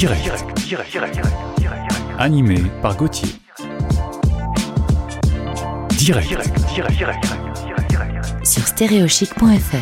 [0.00, 0.32] Direct.
[2.18, 3.28] Animé par Gauthier.
[5.98, 6.38] Direct.
[8.42, 9.76] Sur stéréochic.fr.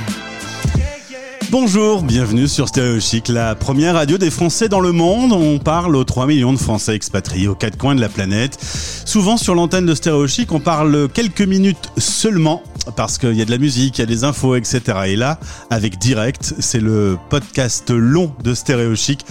[1.53, 5.33] Bonjour, bienvenue sur Stéréo Chic, la première radio des Français dans le monde.
[5.33, 8.59] On parle aux 3 millions de Français expatriés aux quatre coins de la planète.
[8.61, 12.65] Souvent sur l'antenne de Stéréo Chic, on parle quelques minutes seulement
[12.97, 14.81] parce qu'il y a de la musique, il y a des infos, etc.
[15.07, 15.39] Et là,
[15.71, 19.25] avec Direct, c'est le podcast long de Stéréo Chic.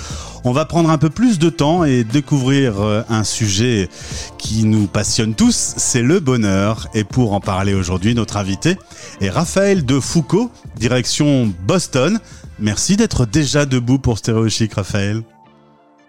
[0.47, 3.89] On va prendre un peu plus de temps et découvrir euh, un sujet
[4.37, 6.87] qui nous passionne tous, c'est le bonheur.
[6.95, 8.77] Et pour en parler aujourd'hui, notre invité
[9.19, 12.19] est Raphaël de Foucault, direction Boston.
[12.61, 15.17] Merci d'être déjà debout pour Stéréo Chic, Raphaël.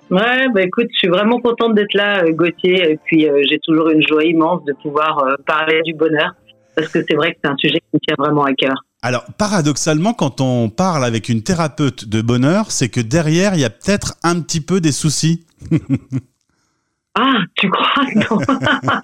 [0.08, 2.92] Ouais, bah écoute, je suis vraiment contente d'être là, euh, Gauthier.
[2.92, 6.30] Et puis, euh, j'ai toujours une joie immense de pouvoir parler du bonheur.
[6.76, 8.84] Parce que c'est vrai que c'est un sujet qui me tient vraiment à cœur.
[9.00, 13.64] Alors, paradoxalement, quand on parle avec une thérapeute de bonheur, c'est que derrière, il y
[13.64, 15.44] a peut-être un petit peu des soucis.
[17.20, 18.04] Ah, tu crois?
[18.14, 18.38] Non.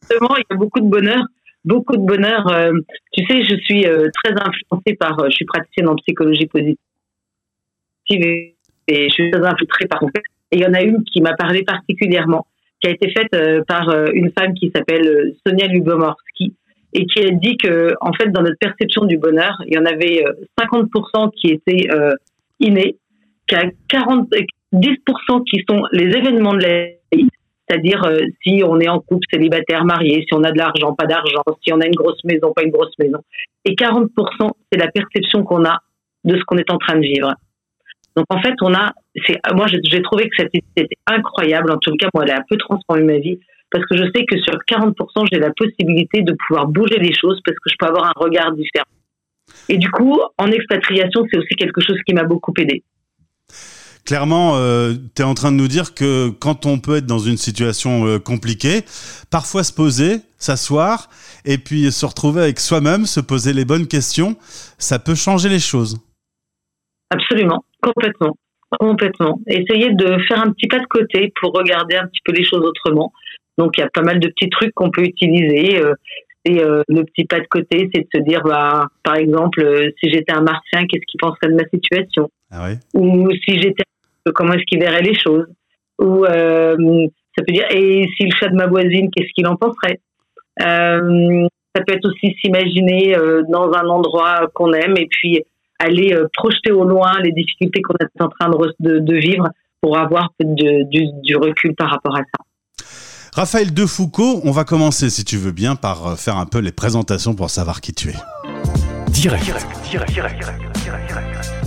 [0.00, 1.22] Justement, il y a beaucoup de bonheur.
[1.62, 2.48] Beaucoup de bonheur.
[2.48, 2.72] Euh,
[3.12, 5.18] tu sais, je suis euh, très influencée par.
[5.20, 6.78] euh, je suis praticienne en psychologie positive
[8.08, 8.54] et
[8.88, 10.02] je suis très influencée par.
[10.52, 12.46] Et il y en a une qui m'a parlé particulièrement,
[12.80, 16.29] qui a été faite par une femme qui s'appelle Sonia Lubomorski
[16.92, 19.86] et qui a dit que, en fait, dans notre perception du bonheur, il y en
[19.86, 22.14] avait euh, 50% qui étaient euh,
[22.58, 22.96] innés,
[23.46, 24.28] qu'à 40,
[24.72, 27.28] 10% qui sont les événements de la vie,
[27.68, 31.06] c'est-à-dire euh, si on est en couple, célibataire, marié, si on a de l'argent, pas
[31.06, 33.18] d'argent, si on a une grosse maison, pas une grosse maison.
[33.64, 34.08] Et 40%,
[34.72, 35.78] c'est la perception qu'on a
[36.24, 37.32] de ce qu'on est en train de vivre.
[38.16, 38.92] Donc en fait, on a,
[39.24, 41.70] c'est, moi j'ai trouvé que cette idée était incroyable.
[41.70, 43.38] En tout cas, moi, elle a un peu transformé ma vie
[43.70, 47.40] parce que je sais que sur 40%, j'ai la possibilité de pouvoir bouger les choses
[47.44, 48.86] parce que je peux avoir un regard différent.
[49.68, 52.82] Et du coup, en expatriation, c'est aussi quelque chose qui m'a beaucoup aidé.
[54.04, 54.56] Clairement,
[55.14, 58.06] tu es en train de nous dire que quand on peut être dans une situation
[58.06, 58.82] euh, compliquée,
[59.30, 61.08] parfois se poser, s'asseoir,
[61.44, 64.36] et puis se retrouver avec soi-même, se poser les bonnes questions,
[64.78, 65.98] ça peut changer les choses.
[67.10, 68.36] Absolument, complètement,
[68.80, 69.40] complètement.
[69.46, 72.64] Essayer de faire un petit pas de côté pour regarder un petit peu les choses
[72.64, 73.12] autrement.
[73.60, 75.80] Donc il y a pas mal de petits trucs qu'on peut utiliser.
[75.82, 75.94] euh,
[76.48, 80.08] euh, le petit pas de côté, c'est de se dire, bah, par exemple, euh, si
[80.10, 82.30] j'étais un martien, qu'est-ce qu'il penserait de ma situation?
[82.50, 82.62] Ah
[82.94, 83.82] Ou si j'étais,
[84.34, 85.46] comment est-ce qu'il verrait les choses?
[85.98, 86.76] Ou euh,
[87.36, 90.00] ça peut dire, et si le chat de ma voisine, qu'est-ce qu'il en penserait?
[90.62, 93.14] Euh, Ça peut être aussi s'imaginer
[93.48, 95.42] dans un endroit qu'on aime et puis
[95.78, 99.46] aller projeter au loin les difficultés qu'on est en train de, re- de, de vivre
[99.80, 102.40] pour avoir de- du, du recul par rapport à ça.
[103.32, 106.58] Raphaël De Foucault, on va commencer, si tu veux bien, par euh, faire un peu
[106.58, 108.16] les présentations pour savoir qui tu es.
[109.10, 109.44] Direct.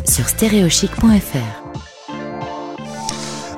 [0.08, 1.64] Sur stéréochic.fr.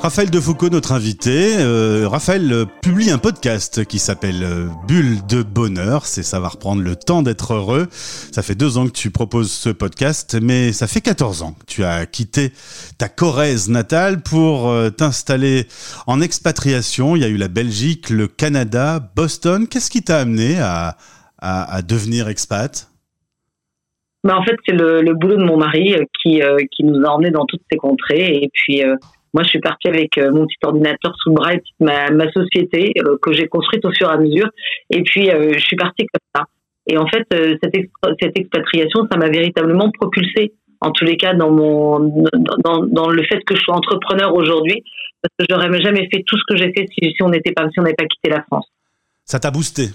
[0.06, 1.56] Raphaël De Foucault, notre invité.
[1.58, 6.06] Euh, Raphaël euh, publie un podcast qui s'appelle euh, Bulle de bonheur.
[6.06, 7.88] C'est ça va reprendre le temps d'être heureux.
[7.90, 11.66] Ça fait deux ans que tu proposes ce podcast, mais ça fait 14 ans que
[11.66, 12.52] tu as quitté
[13.00, 15.66] ta Corrèze natale pour t'installer
[16.06, 17.16] en expatriation.
[17.16, 19.68] Il y a eu la Belgique, le Canada, Boston.
[19.68, 20.98] Qu'est-ce qui t'a amené à,
[21.82, 22.92] devenir expat?
[24.24, 26.42] Bah, en fait, c'est le, boulot de mon mari qui,
[26.72, 28.36] qui nous a emmenés dans toutes ces contrées.
[28.44, 28.84] Et puis,
[29.36, 32.32] moi, je suis partie avec euh, mon petit ordinateur sous le bras et ma, ma
[32.32, 34.50] société euh, que j'ai construite au fur et à mesure.
[34.90, 36.46] Et puis, euh, je suis partie comme ça.
[36.88, 37.26] Et en fait,
[37.62, 42.00] cette, exp- cette expatriation, ça m'a véritablement propulsée, en tous les cas, dans, mon,
[42.64, 44.84] dans, dans le fait que je sois entrepreneur aujourd'hui.
[45.22, 47.68] Parce que j'aurais jamais fait tout ce que j'ai fait si, si on n'était pas,
[47.72, 48.68] si on n'avait pas quitté la France.
[49.26, 49.90] Ça t'a boosté?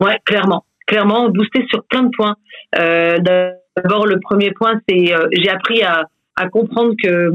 [0.00, 0.64] Ouais, clairement.
[0.86, 2.36] Clairement, boosté sur plein de points.
[2.78, 3.18] Euh,
[3.76, 6.04] D'abord, le premier point, c'est euh, j'ai appris à,
[6.36, 7.30] à comprendre que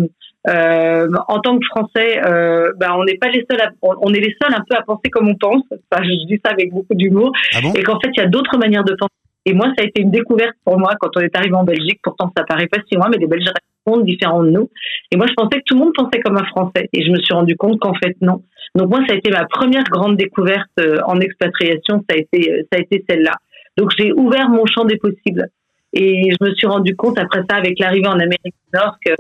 [0.48, 4.20] euh, en tant que Français, euh, ben, on n'est pas les seuls, à- on, est
[4.20, 5.64] les seuls un peu à penser comme on pense.
[5.72, 7.32] Enfin, je dis ça avec beaucoup d'humour.
[7.54, 7.74] Ah bon?
[7.74, 9.12] Et qu'en fait, il y a d'autres manières de penser.
[9.46, 12.00] Et moi, ça a été une découverte pour moi quand on est arrivé en Belgique.
[12.04, 14.70] Pourtant, ça paraît pas si loin, mais les Belges restent différents de nous.
[15.12, 16.88] Et moi, je pensais que tout le monde pensait comme un Français.
[16.94, 18.44] Et je me suis rendu compte qu'en fait, non.
[18.76, 22.04] Donc moi, ça a été ma première grande découverte euh, en expatriation.
[22.10, 23.34] Ça a été, euh, ça a été celle-là.
[23.78, 25.48] Donc j'ai ouvert mon champ des possibles.
[25.94, 29.14] Et je me suis rendu compte après ça, avec l'arrivée en Amérique du Nord, que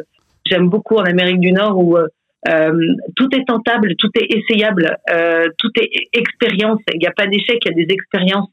[0.50, 2.07] j'aime beaucoup en Amérique du Nord où euh,
[2.48, 6.80] euh, tout est tentable, tout est essayable, euh, tout est expérience.
[6.94, 8.50] Il n'y a pas d'échec, il y a des expériences.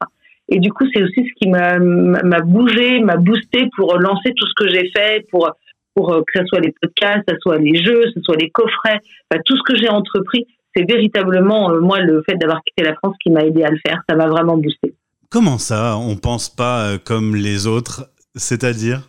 [0.49, 4.47] Et du coup, c'est aussi ce qui m'a m'a bougé, m'a boosté pour lancer tout
[4.47, 5.51] ce que j'ai fait, pour
[5.95, 8.51] pour que ce soit les podcasts, que ce soit les jeux, que ce soit les
[8.51, 9.01] coffrets,
[9.31, 10.47] enfin, tout ce que j'ai entrepris,
[10.77, 13.79] c'est véritablement euh, moi le fait d'avoir quitté la France qui m'a aidé à le
[13.85, 14.03] faire.
[14.09, 14.95] Ça m'a vraiment boosté.
[15.31, 19.09] Comment ça, on pense pas comme les autres C'est-à-dire?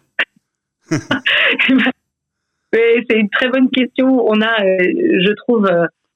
[0.89, 0.97] Mais
[2.73, 4.25] c'est une très bonne question.
[4.27, 5.69] On a, je trouve,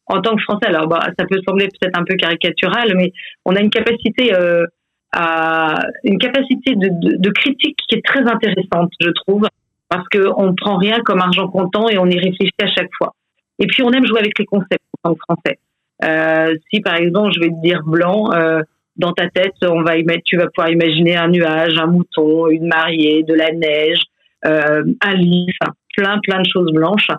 [0.07, 3.13] en tant que Français, alors bah, ça peut sembler peut-être un peu caricatural, mais
[3.45, 4.33] on a une capacité
[5.13, 9.45] à une capacité de, de, critique qui est très intéressante, je trouve,
[9.89, 13.13] parce qu'on ne prend rien comme argent comptant et on y réfléchit à chaque fois.
[13.59, 15.59] Et puis on aime jouer avec les concepts en tant que Français.
[16.03, 18.61] Euh, si par exemple je vais te dire blanc, euh,
[18.95, 22.47] dans ta tête, on va y mettre, tu vas pouvoir imaginer un nuage, un mouton,
[22.47, 23.99] une mariée, de la neige,
[24.45, 27.09] euh, un lit, enfin, plein plein de choses blanches.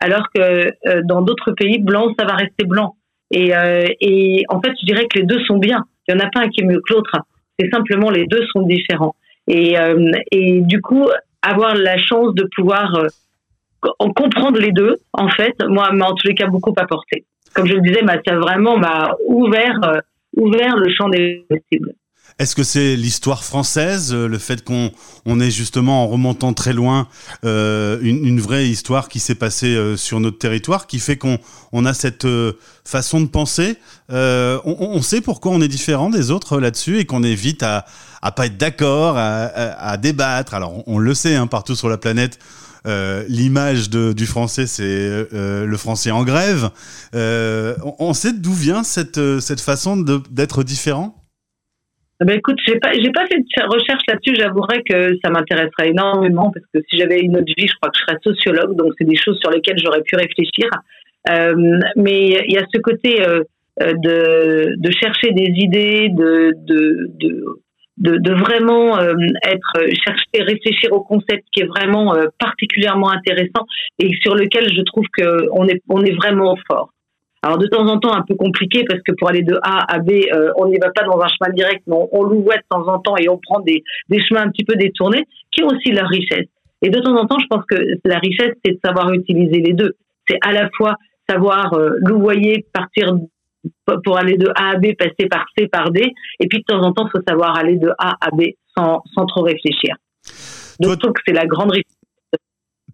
[0.00, 2.96] Alors que euh, dans d'autres pays, blanc, ça va rester blanc.
[3.30, 5.84] Et, euh, et en fait, je dirais que les deux sont bien.
[6.08, 7.16] Il n'y en a pas un qui est mieux que l'autre.
[7.58, 9.14] C'est simplement les deux sont différents.
[9.46, 11.06] Et, euh, et du coup,
[11.42, 13.06] avoir la chance de pouvoir
[14.16, 17.24] comprendre les deux, en fait, moi, m'a en tous les cas beaucoup apporté.
[17.54, 20.02] Comme je le disais, ça vraiment m'a ouvert,
[20.36, 21.92] ouvert le champ des possibles.
[22.40, 24.90] Est-ce que c'est l'histoire française, euh, le fait qu'on
[25.26, 27.06] on est justement en remontant très loin
[27.44, 31.38] euh, une, une, vraie histoire qui s'est passée euh, sur notre territoire, qui fait qu'on
[31.72, 33.76] on a cette euh, façon de penser
[34.10, 37.84] euh, on, on, sait pourquoi on est différent des autres là-dessus et qu'on évite à,
[38.22, 40.54] à pas être d'accord, à, à, à, débattre.
[40.54, 42.38] Alors on, le sait hein, partout sur la planète.
[42.86, 46.70] Euh, l'image du français, c'est euh, le français en grève.
[47.14, 51.19] Euh, on, on, sait d'où vient cette, cette façon d'être différent?
[52.24, 54.34] Ben écoute, j'ai pas, j'ai pas fait de recherche là-dessus.
[54.38, 57.98] J'avouerais que ça m'intéresserait énormément parce que si j'avais une autre vie, je crois que
[57.98, 58.76] je serais sociologue.
[58.76, 60.68] Donc c'est des choses sur lesquelles j'aurais pu réfléchir.
[61.30, 63.42] Euh, mais il y a ce côté euh,
[63.82, 67.10] euh, de, de chercher des idées, de, de,
[67.96, 69.14] de, de, vraiment euh,
[69.44, 73.64] être chercher, réfléchir au concept qui est vraiment euh, particulièrement intéressant
[73.98, 76.90] et sur lequel je trouve que on est, on est vraiment fort.
[77.42, 79.98] Alors de temps en temps un peu compliqué parce que pour aller de A à
[79.98, 82.64] B, euh, on n'y va pas dans un chemin direct, mais on, on louait de
[82.68, 85.68] temps en temps et on prend des, des chemins un petit peu détournés qui ont
[85.68, 86.46] aussi leur richesse.
[86.82, 89.72] Et de temps en temps, je pense que la richesse, c'est de savoir utiliser les
[89.72, 89.92] deux.
[90.28, 90.94] C'est à la fois
[91.28, 93.14] savoir euh, louvoyer, partir
[94.04, 96.82] pour aller de A à B, passer par C, par D, et puis de temps
[96.82, 98.42] en temps, il faut savoir aller de A à B
[98.76, 99.96] sans, sans trop réfléchir.
[100.80, 101.99] Donc, je trouve que c'est la grande richesse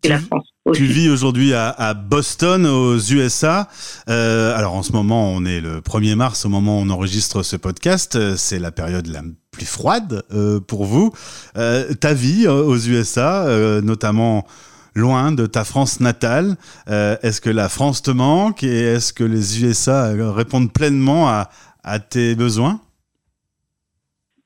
[0.07, 0.47] tu, la France.
[0.65, 0.81] Aussi.
[0.81, 3.69] Tu vis aujourd'hui à, à, Boston, aux USA.
[4.09, 7.43] Euh, alors en ce moment, on est le 1er mars, au moment où on enregistre
[7.43, 8.37] ce podcast.
[8.37, 9.23] C'est la période la
[9.57, 11.13] plus froide euh, pour vous.
[11.57, 14.47] Euh, ta vie euh, aux USA, euh, notamment
[14.95, 16.57] loin de ta France natale,
[16.89, 21.51] euh, est-ce que la France te manque et est-ce que les USA répondent pleinement à,
[21.85, 22.81] à tes besoins?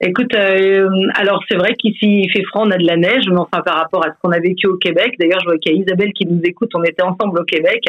[0.02, 3.36] Écoute, euh, alors c'est vrai qu'ici il fait froid, on a de la neige, mais
[3.36, 5.78] enfin par rapport à ce qu'on a vécu au Québec, d'ailleurs je vois qu'il y
[5.78, 7.84] a Isabelle qui nous écoute, on était ensemble au Québec,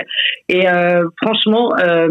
[0.49, 2.09] et euh, franchement euh,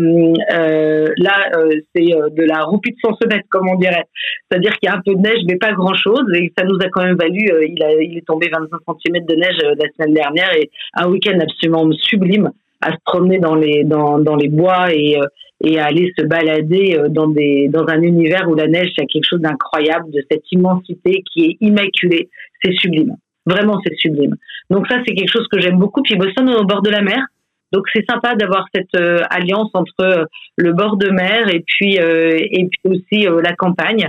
[0.55, 4.07] euh là euh, c'est de la roupie de sans sonnette comme on dirait,
[4.51, 6.89] c'est-à-dire qu'il y a un peu de neige mais pas grand-chose, et ça nous a
[6.89, 10.57] quand même valu, il, a, il est tombé 25 cm de neige la semaine dernière,
[10.57, 12.51] et un week-end absolument sublime
[12.81, 15.19] à se promener dans les dans, dans les bois et
[15.63, 19.07] et à aller se balader euh, dans des dans un univers où la neige c'est
[19.07, 22.31] quelque chose d'incroyable de cette immensité qui est immaculée.
[22.63, 23.17] C'est sublime.
[23.47, 24.37] Vraiment c'est sublime.
[24.71, 26.03] Donc ça c'est quelque chose que j'aime beaucoup.
[26.03, 27.25] Puis Boston est au bord de la mer.
[27.73, 30.25] Donc c'est sympa d'avoir cette euh, alliance entre euh,
[30.57, 34.09] le bord de mer et puis euh, et puis aussi la campagne.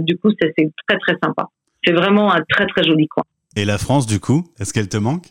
[0.00, 0.52] Du coup c'est
[0.86, 1.48] très très sympa.
[1.84, 3.24] C'est vraiment un très très joli coin.
[3.56, 5.28] Et la France du coup est-ce qu'elle te manque?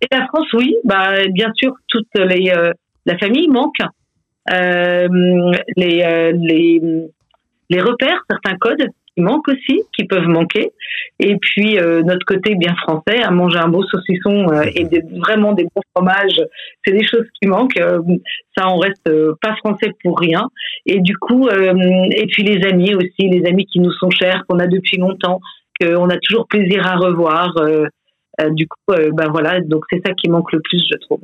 [0.00, 0.76] Et la France oui.
[0.84, 2.50] Bah bien sûr toutes les
[3.04, 3.76] la famille manque
[4.50, 6.80] les, euh, les,
[7.70, 10.72] les repères, certains codes qui manquent aussi, qui peuvent manquer.
[11.18, 14.86] Et puis euh, notre côté bien français, à manger un beau saucisson euh, et
[15.18, 16.40] vraiment des bons fromages,
[16.84, 17.80] c'est des choses qui manquent.
[17.80, 18.00] Euh,
[18.56, 20.48] ça, on reste euh, pas français pour rien.
[20.86, 24.58] Et du coup, et puis les amis aussi, les amis qui nous sont chers, qu'on
[24.58, 25.40] a depuis longtemps,
[25.80, 27.54] qu'on a toujours plaisir à revoir.
[28.50, 31.20] du coup, ben voilà, donc c'est ça qui manque le plus, je trouve.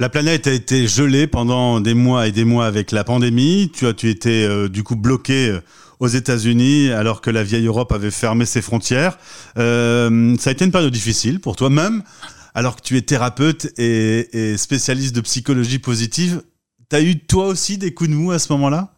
[0.00, 3.70] La planète a été gelée pendant des mois et des mois avec la pandémie.
[3.72, 5.60] Tu as, tu étais euh, du coup bloqué euh,
[6.00, 9.18] aux États-Unis alors que la vieille Europe avait fermé ses frontières.
[9.56, 12.02] Euh, ça a été une période difficile pour toi-même,
[12.54, 16.42] alors que tu es thérapeute et, spécialiste de psychologie positive.
[16.90, 18.92] Tu as eu toi aussi des coups de mou à ce moment-là?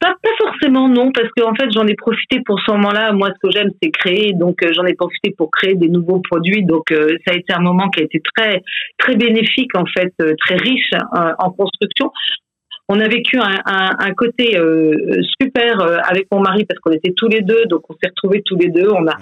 [0.00, 3.12] Pas, pas forcément non, parce qu'en fait j'en ai profité pour ce moment-là.
[3.12, 6.20] Moi, ce que j'aime, c'est créer, donc euh, j'en ai profité pour créer des nouveaux
[6.20, 6.64] produits.
[6.64, 8.62] Donc euh, ça a été un moment qui a été très
[8.98, 12.12] très bénéfique en fait, euh, très riche euh, en construction.
[12.88, 17.12] On a vécu un, un, un côté euh, super avec mon mari parce qu'on était
[17.16, 18.88] tous les deux, donc on s'est retrouvés tous les deux.
[18.92, 19.16] On a,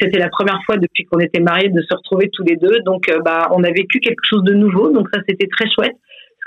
[0.00, 2.80] c'était la première fois depuis qu'on était mariés de se retrouver tous les deux.
[2.86, 5.96] Donc bah on a vécu quelque chose de nouveau, donc ça c'était très chouette.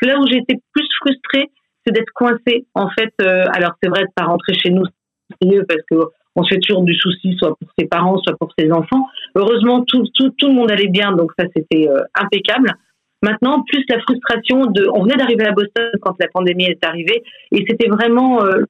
[0.02, 1.46] Parce là où j'étais plus frustrée
[1.86, 2.66] c'est d'être coincé.
[2.74, 4.84] En fait, euh, alors c'est vrai de pas rentrer chez nous,
[5.30, 5.98] c'est mieux parce que
[6.36, 9.08] on se fait toujours du souci, soit pour ses parents, soit pour ses enfants.
[9.36, 12.74] Heureusement, tout, tout, tout le monde allait bien, donc ça c'était euh, impeccable.
[13.22, 17.24] Maintenant, plus la frustration de, on venait d'arriver à Boston quand la pandémie est arrivée,
[17.52, 18.64] et c'était vraiment euh,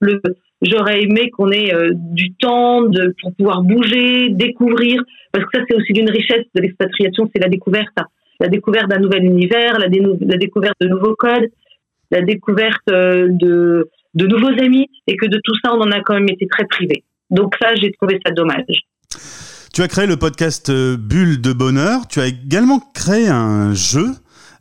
[0.00, 0.20] le,
[0.62, 2.82] j'aurais aimé qu'on ait du temps
[3.20, 5.02] pour pouvoir bouger, découvrir,
[5.32, 7.94] parce que ça c'est aussi d'une richesse de l'expatriation, c'est la découverte,
[8.42, 11.48] la découverte d'un nouvel univers, la, découverte de nouveaux codes,
[12.12, 16.14] la découverte de, de nouveaux amis, et que de tout ça on en a quand
[16.14, 17.02] même été très privé.
[17.30, 18.84] Donc ça, j'ai trouvé ça dommage.
[19.72, 22.06] Tu as créé le podcast euh, Bulle de Bonheur.
[22.06, 24.10] Tu as également créé un jeu.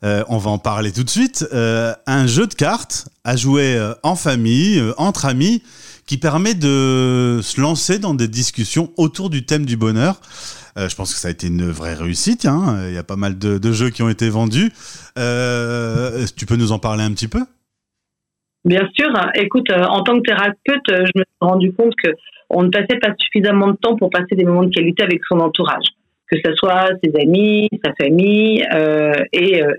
[0.03, 1.45] Euh, on va en parler tout de suite.
[1.51, 5.63] Euh, un jeu de cartes à jouer en famille, entre amis,
[6.11, 10.19] qui permet de se lancer dans des discussions autour du thème du bonheur.
[10.75, 12.43] je pense que ça a été une vraie réussite.
[12.43, 12.83] Hein.
[12.89, 14.73] Il y a pas mal de, jeux qui ont été vendus.
[15.15, 17.39] tu peux nous en parler un petit peu?
[18.65, 19.07] Bien sûr.
[19.35, 22.09] Écoute, en tant que thérapeute, je me suis rendu compte que
[22.49, 25.39] on ne passait pas suffisamment de temps pour passer des moments de qualité avec son
[25.39, 25.85] entourage,
[26.29, 29.73] que ce soit ses amis, sa famille euh, et, euh,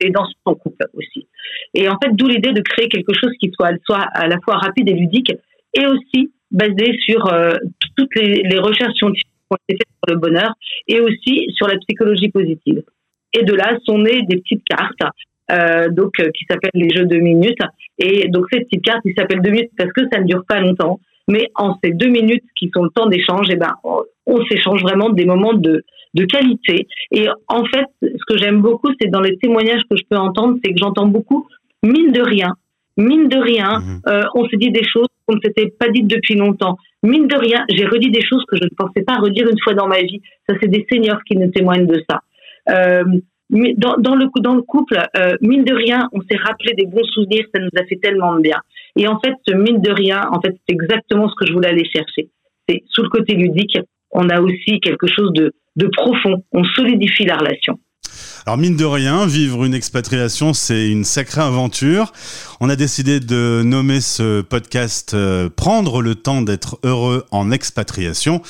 [0.00, 1.26] et, dans son couple aussi.
[1.72, 3.70] Et en fait, d'où l'idée de créer quelque chose qui soit
[4.12, 5.32] à la fois rapide et ludique
[5.74, 7.54] et aussi basé sur euh,
[7.96, 10.54] toutes les, recherches scientifiques qui ont été faites sur le bonheur
[10.88, 12.82] et aussi sur la psychologie positive.
[13.32, 15.12] Et de là sont nées des petites cartes
[15.50, 17.58] euh, donc euh, qui s'appellent les jeux de minutes.
[17.98, 20.60] Et donc ces petites cartes, ils s'appellent deux minutes parce que ça ne dure pas
[20.60, 23.72] longtemps mais en ces deux minutes qui sont le temps d'échange, eh ben,
[24.26, 25.82] on s'échange vraiment des moments de
[26.26, 26.86] qualité.
[27.10, 30.58] Et en fait, ce que j'aime beaucoup, c'est dans les témoignages que je peux entendre,
[30.62, 31.48] c'est que j'entends beaucoup,
[31.82, 32.54] mine de rien,
[32.96, 34.00] mine de rien, mhm.
[34.08, 36.76] euh, on se dit des choses qu'on ne s'était pas dites depuis longtemps.
[37.02, 39.74] Mine de rien, j'ai redit des choses que je ne pensais pas redire une fois
[39.74, 40.20] dans ma vie.
[40.48, 42.20] Ça, c'est des seniors qui nous témoignent de ça.
[42.70, 43.04] Euh,
[43.50, 47.04] dans, dans, le, dans le couple, euh, mine de rien, on s'est rappelé des bons
[47.04, 48.60] souvenirs, ça nous a fait tellement de bien.
[48.96, 51.68] Et en fait, ce mine de rien, en fait, c'est exactement ce que je voulais
[51.68, 52.28] aller chercher.
[52.68, 53.78] C'est sous le côté ludique,
[54.10, 56.42] on a aussi quelque chose de, de profond.
[56.52, 57.78] On solidifie la relation.
[58.46, 62.12] Alors mine de rien, vivre une expatriation, c'est une sacrée aventure.
[62.60, 68.42] On a décidé de nommer ce podcast euh, Prendre le temps d'être heureux en expatriation.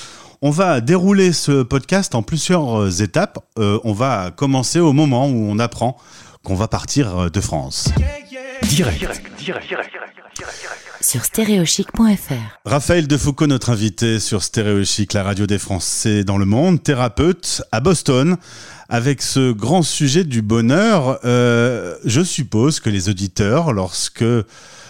[0.43, 3.39] On va dérouler ce podcast en plusieurs euh, étapes.
[3.59, 5.97] Euh, on va commencer au moment où on apprend
[6.43, 7.89] qu'on va partir de France.
[8.63, 12.59] Direct, direct, direct, direct sur stéréochic.fr.
[12.65, 17.81] Raphaël Defoucault, notre invité sur Stéréochic, la radio des Français dans le monde, thérapeute à
[17.81, 18.39] Boston,
[18.89, 21.21] avec ce grand sujet du bonheur.
[21.25, 24.25] Euh, je suppose que les auditeurs, lorsque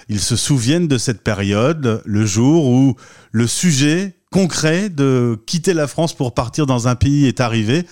[0.09, 2.95] ils se souviennent de cette période, le jour où
[3.33, 7.87] le sujet concret de quitter la France pour partir dans un pays est arrivé,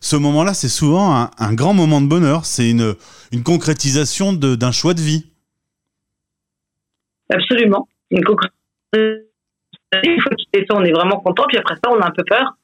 [0.00, 2.46] ce moment-là, c'est souvent un, grand moment de bonheur.
[2.46, 5.26] C'est une concrétisation d'un choix de vie.
[7.32, 7.88] Absolument.
[8.10, 8.24] Une Une
[10.20, 11.44] fois qu'il fait ça, on est vraiment content.
[11.48, 12.56] Puis après ça, on a un peu peur.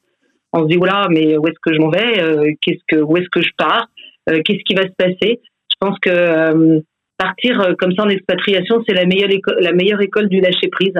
[0.53, 3.17] On se dit, voilà, mais où est-ce que je m'en vais euh, qu'est-ce que, Où
[3.17, 3.87] est-ce que je pars
[4.29, 5.41] euh, Qu'est-ce qui va se passer?
[5.71, 6.79] Je pense que euh,
[7.17, 9.29] partir comme ça en expatriation, c'est la meilleure,
[9.59, 10.93] la meilleure école du lâcher-prise.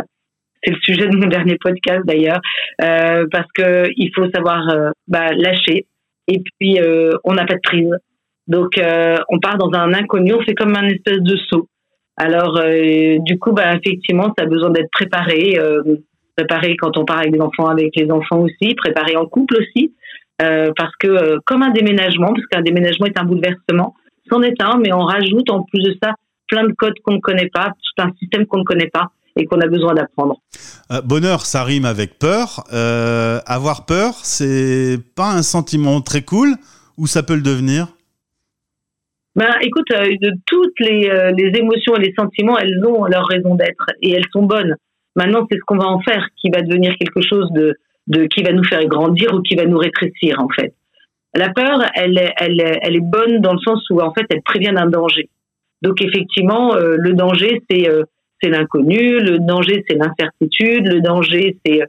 [0.64, 2.42] C'est le sujet de mon dernier podcast d'ailleurs,
[2.78, 4.66] parce que il faut savoir
[5.08, 5.86] bah, lâcher.
[6.28, 6.80] Et puis,
[7.24, 7.96] on n'a pas de prise.
[8.48, 8.80] Donc,
[9.30, 11.68] on part dans un inconnu, on fait comme un espèce de saut.
[12.18, 15.82] Alors, euh, du coup, bah, effectivement, ça a besoin d'être préparé, euh,
[16.36, 19.94] préparé quand on part avec des enfants, avec les enfants aussi, préparé en couple aussi,
[20.42, 23.96] euh, parce que comme un déménagement, parce qu'un déménagement est un bouleversement,
[24.30, 26.14] c'en est un, mais on rajoute en plus de ça
[26.48, 29.46] plein de codes qu'on ne connaît pas, tout un système qu'on ne connaît pas et
[29.46, 30.40] qu'on a besoin d'apprendre.
[31.06, 32.64] Bonheur, ça rime avec peur.
[33.48, 36.50] avoir peur, c'est pas un sentiment très cool
[36.98, 37.88] ou ça peut le devenir?
[39.36, 43.56] Ben, écoute, euh, toutes les, euh, les, émotions et les sentiments, elles ont leur raison
[43.56, 44.76] d'être et elles sont bonnes.
[45.16, 47.76] Maintenant, c'est ce qu'on va en faire qui va devenir quelque chose de,
[48.08, 50.74] de qui va nous faire grandir ou qui va nous rétrécir en fait.
[51.36, 54.72] La peur, elle, elle, elle est bonne dans le sens où en fait, elle prévient
[54.74, 55.30] d'un danger.
[55.82, 57.90] Donc effectivement, euh, le danger, c'est
[58.42, 61.82] c'est l'inconnu, le danger, c'est l'incertitude, le danger, c'est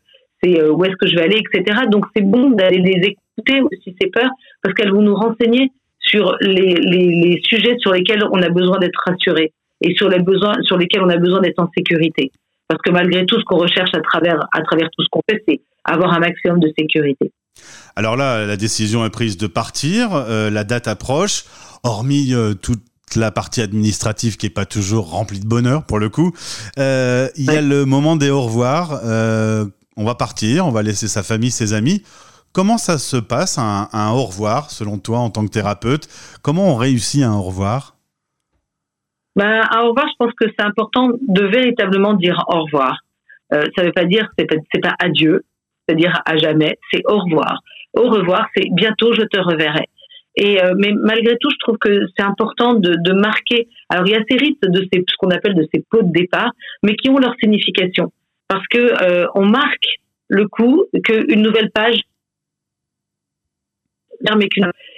[0.42, 1.82] c'est où est-ce que je vais aller, etc.
[1.90, 4.30] Donc c'est bon d'aller les écouter aussi ces peurs
[4.62, 5.70] parce qu'elles vont nous renseigner
[6.14, 10.54] sur les, les, sujets sur lesquels on a besoin d'être rassuré et sur les besoins
[10.62, 12.30] sur lesquels on a besoin d'être en sécurité.
[12.68, 15.42] Parce que malgré tout, ce qu'on recherche à travers, à travers tout ce qu'on fait,
[15.46, 17.32] c'est avoir un maximum de sécurité.
[17.94, 21.44] Alors là, la décision est prise de partir, euh, la date approche,
[21.82, 22.82] hormis euh, toute
[23.16, 26.32] la partie administrative qui est pas toujours remplie de bonheur pour le coup.
[26.78, 29.00] Euh, il y a le moment des au revoir.
[29.96, 32.02] on va partir, on va laisser sa famille, ses amis.
[32.54, 36.06] Comment ça se passe, un, au revoir, selon toi, en tant que thérapeute?
[36.40, 37.96] Comment on réussit un au revoir?
[39.34, 43.00] Ben, Un au revoir, je pense que c'est important de véritablement dire au revoir.
[43.50, 45.42] ça ne veut pas dire c'est pas, c'est pas adieu,
[45.84, 47.58] c'est-à-dire à jamais, c'est au revoir.
[47.92, 49.88] Au revoir, c'est bientôt je te reverrai.
[50.36, 53.66] Et mais malgré tout, je trouve que c'est important de, marquer.
[53.88, 56.12] Alors il y a ces rites de ces ce qu'on appelle de ces pots de
[56.12, 56.52] départ,
[56.84, 58.12] mais qui ont leur signification
[58.46, 61.98] parce que on marque le coup qu'une nouvelle page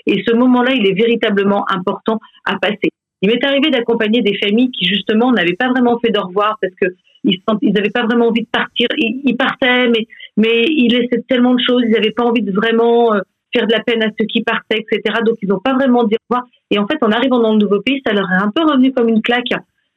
[0.06, 2.92] et ce moment-là, il est véritablement important à passer.
[3.22, 6.74] Il m'est arrivé d'accompagner des familles qui justement n'avaient pas vraiment fait de revoir parce
[6.80, 6.88] que
[7.24, 8.86] ils n'avaient pas vraiment envie de partir.
[8.96, 10.06] Ils, partaient, mais
[10.36, 11.82] mais ils laissaient tellement de choses.
[11.84, 13.20] Ils n'avaient pas envie de vraiment euh,
[13.52, 15.18] faire de la peine à ceux qui partaient, etc.
[15.24, 16.46] Donc ils n'ont pas vraiment dit revoir.
[16.70, 18.92] Et en fait, en arrivant dans le nouveau pays, ça leur est un peu revenu
[18.92, 19.54] comme une claque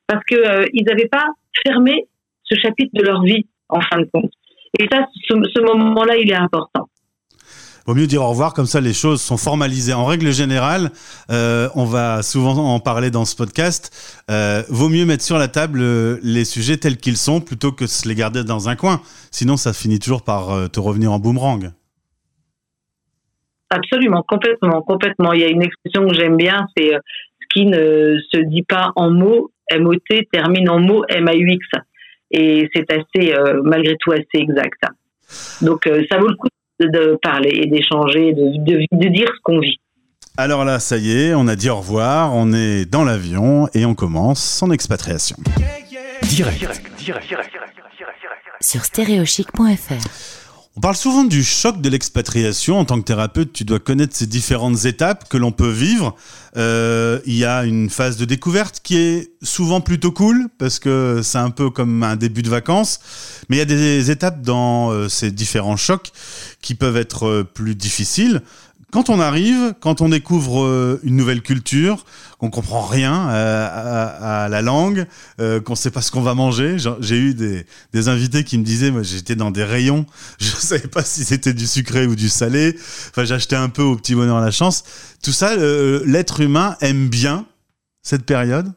[0.07, 1.27] parce que euh, n'avaient pas
[1.67, 2.07] fermé
[2.43, 4.31] ce chapitre de leur vie en fin de compte.
[4.79, 6.88] Et ça, ce moment-là, il est important
[7.89, 9.93] vaut mieux dire au revoir, comme ça les choses sont formalisées.
[9.93, 10.91] En règle générale,
[11.31, 15.47] euh, on va souvent en parler dans ce podcast, euh, vaut mieux mettre sur la
[15.47, 19.01] table euh, les sujets tels qu'ils sont plutôt que se les garder dans un coin.
[19.31, 21.71] Sinon, ça finit toujours par te revenir en boomerang.
[23.71, 25.33] Absolument, complètement, complètement.
[25.33, 28.91] Il y a une expression que j'aime bien, c'est ce qui ne se dit pas
[28.97, 29.97] en mots, MOT,
[30.31, 31.81] termine en mots, MAUX.
[32.29, 34.81] Et c'est assez, malgré tout, assez exact.
[35.63, 36.49] Donc, ça vaut le coup
[36.85, 39.79] de parler et d'échanger, de, de, dire ce qu'on vit.
[40.37, 43.85] Alors là, ça y est, on a dit au revoir, on est dans l'avion et
[43.85, 45.35] on commence son expatriation.
[46.23, 46.59] Direct.
[46.59, 47.51] Direct, direct, direct,
[48.61, 50.48] Sur stéréochic.fr.
[50.79, 52.79] On parle souvent du choc de l'expatriation.
[52.79, 56.15] En tant que thérapeute, tu dois connaître ces différentes étapes que l'on peut vivre.
[56.55, 61.19] Euh, il y a une phase de découverte qui est souvent plutôt cool parce que
[61.21, 63.01] c'est un peu comme un début de vacances.
[63.49, 66.13] Mais il y a des étapes dans euh, ces différents chocs
[66.61, 68.41] qui peuvent être euh, plus difficiles.
[68.91, 72.05] Quand on arrive, quand on découvre euh, une nouvelle culture,
[72.39, 73.67] qu'on comprend rien euh,
[74.45, 75.05] à, la langue,
[75.39, 78.91] euh, qu'on sait pas ce qu'on va manger, j'ai eu des, invités qui me disaient,
[79.03, 80.07] j'étais dans des rayons,
[80.39, 82.75] je savais pas si c'était du sucré ou du salé.
[83.09, 84.83] Enfin, j'achetais un peu au petit bonheur à la chance.
[85.21, 87.45] Tout ça, l'être humain aime bien
[88.01, 88.73] cette période.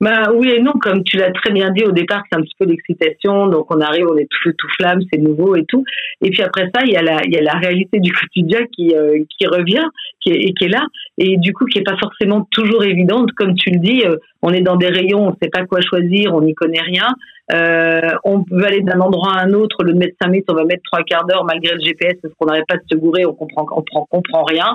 [0.00, 2.54] Bah oui et non, comme tu l'as très bien dit au départ, c'est un petit
[2.58, 3.46] peu l'excitation.
[3.46, 5.84] Donc on arrive, on est tout, tout flamme, c'est nouveau et tout.
[6.22, 9.84] Et puis après ça, il y a la, réalité du quotidien qui, euh, qui revient,
[10.20, 10.86] qui est, qui est là,
[11.18, 13.32] et du coup qui est pas forcément toujours évidente.
[13.32, 16.34] Comme tu le dis, euh, on est dans des rayons, on sait pas quoi choisir,
[16.34, 17.08] on n'y connaît rien.
[17.52, 20.64] Euh, on peut aller d'un endroit à un autre, le mettre 5 minutes, on va
[20.64, 23.34] mettre trois quarts d'heure malgré le GPS parce qu'on n'arrête pas de se gourer, on
[23.34, 24.74] comprend, on comprend, comprend rien.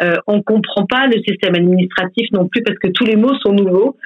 [0.00, 3.52] Euh, on comprend pas le système administratif non plus parce que tous les mots sont
[3.52, 3.96] nouveaux.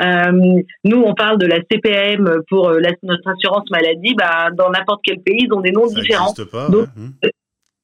[0.00, 4.14] Euh, nous, on parle de la CPM pour euh, notre assurance maladie.
[4.14, 6.32] Bah, dans n'importe quel pays, ils ont des noms différents.
[6.50, 6.86] Pas, donc,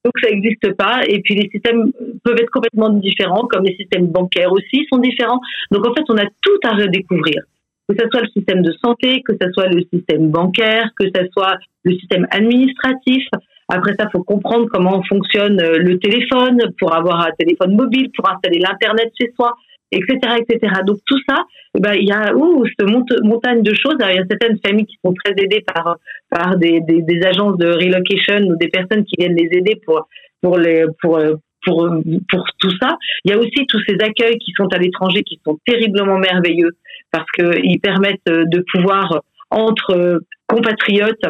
[0.05, 1.01] donc, ça n'existe pas.
[1.07, 1.91] Et puis les systèmes
[2.23, 5.41] peuvent être complètement différents, comme les systèmes bancaires aussi sont différents.
[5.71, 7.41] Donc en fait, on a tout à redécouvrir.
[7.87, 11.27] Que ce soit le système de santé, que ce soit le système bancaire, que ce
[11.33, 13.23] soit le système administratif.
[13.67, 18.29] Après ça, faut comprendre comment fonctionne euh, le téléphone pour avoir un téléphone mobile, pour
[18.29, 19.55] installer l'internet chez soi
[19.91, 20.73] etc., etc.
[20.85, 21.43] Donc tout ça,
[21.77, 22.89] eh ben, il y a ouh, cette
[23.23, 23.95] montagne de choses.
[23.99, 25.97] il y a certaines familles qui sont très aidées par
[26.29, 30.07] par des, des, agences de relocation ou des personnes qui viennent les aider pour
[30.41, 31.19] pour les pour
[31.65, 31.89] pour
[32.29, 32.97] pour tout ça.
[33.23, 36.71] Il y a aussi tous ces accueils qui sont à l'étranger qui sont terriblement merveilleux
[37.11, 41.25] parce que ils permettent de pouvoir entre compatriotes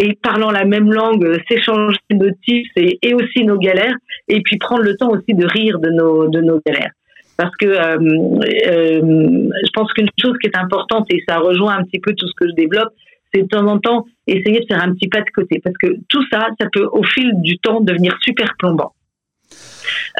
[0.00, 3.94] et parlant la même langue, s'échanger nos tips et, et, aussi nos galères,
[4.28, 6.90] et puis prendre le temps aussi de rire de nos, de nos galères.
[7.36, 11.84] Parce que euh, euh, je pense qu'une chose qui est importante, et ça rejoint un
[11.84, 12.92] petit peu tout ce que je développe,
[13.32, 15.60] c'est de temps en temps essayer de faire un petit pas de côté.
[15.62, 18.92] Parce que tout ça, ça peut au fil du temps devenir super plombant.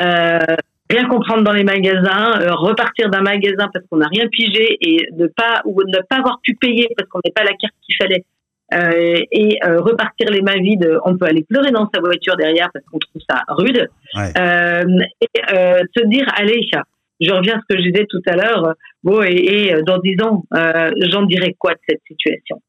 [0.00, 0.38] Euh,
[0.90, 5.08] rien comprendre dans les magasins, euh, repartir d'un magasin parce qu'on n'a rien pigé et
[5.12, 7.96] ne pas ou ne pas avoir pu payer parce qu'on n'est pas la carte qu'il
[7.96, 8.24] fallait.
[8.72, 12.70] Euh, et euh, repartir les mains vides, on peut aller pleurer dans sa voiture derrière
[12.72, 13.88] parce qu'on trouve ça rude.
[14.16, 14.32] Ouais.
[15.20, 15.40] et
[15.96, 16.66] se dire, allez,
[17.20, 18.74] je reviens à ce que je disais tout à l'heure.
[19.02, 22.60] Bon, et, et, dans dix ans, euh, j'en dirais quoi de cette situation?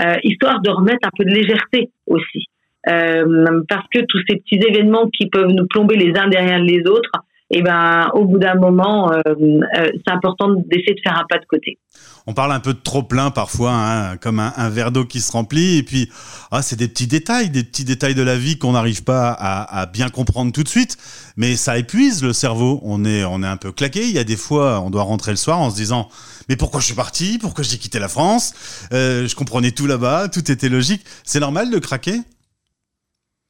[0.00, 2.46] Euh, Histoire de remettre un peu de légèreté aussi.
[2.88, 6.80] Euh, parce que tous ces petits événements qui peuvent nous plomber les uns derrière les
[6.86, 7.12] autres,
[7.54, 11.26] et eh ben, au bout d'un moment, euh, euh, c'est important d'essayer de faire un
[11.28, 11.78] pas de côté.
[12.26, 15.30] On parle un peu de trop plein parfois, hein, comme un, verre d'eau qui se
[15.30, 16.08] remplit, et puis
[16.50, 19.84] ah, c'est des petits détails, des petits détails de la vie qu'on n'arrive pas à,
[19.84, 20.96] bien comprendre tout de suite,
[21.36, 22.80] mais ça épuise le cerveau.
[22.84, 24.00] On est, on est un peu claqué.
[24.00, 26.08] Il y a des fois, on doit rentrer le soir en se disant
[26.48, 27.38] mais pourquoi je suis parti?
[27.38, 28.88] Pourquoi j'ai quitté la France?
[28.94, 31.02] Euh, Je comprenais tout là-bas, tout était logique.
[31.24, 32.18] C'est normal de craquer?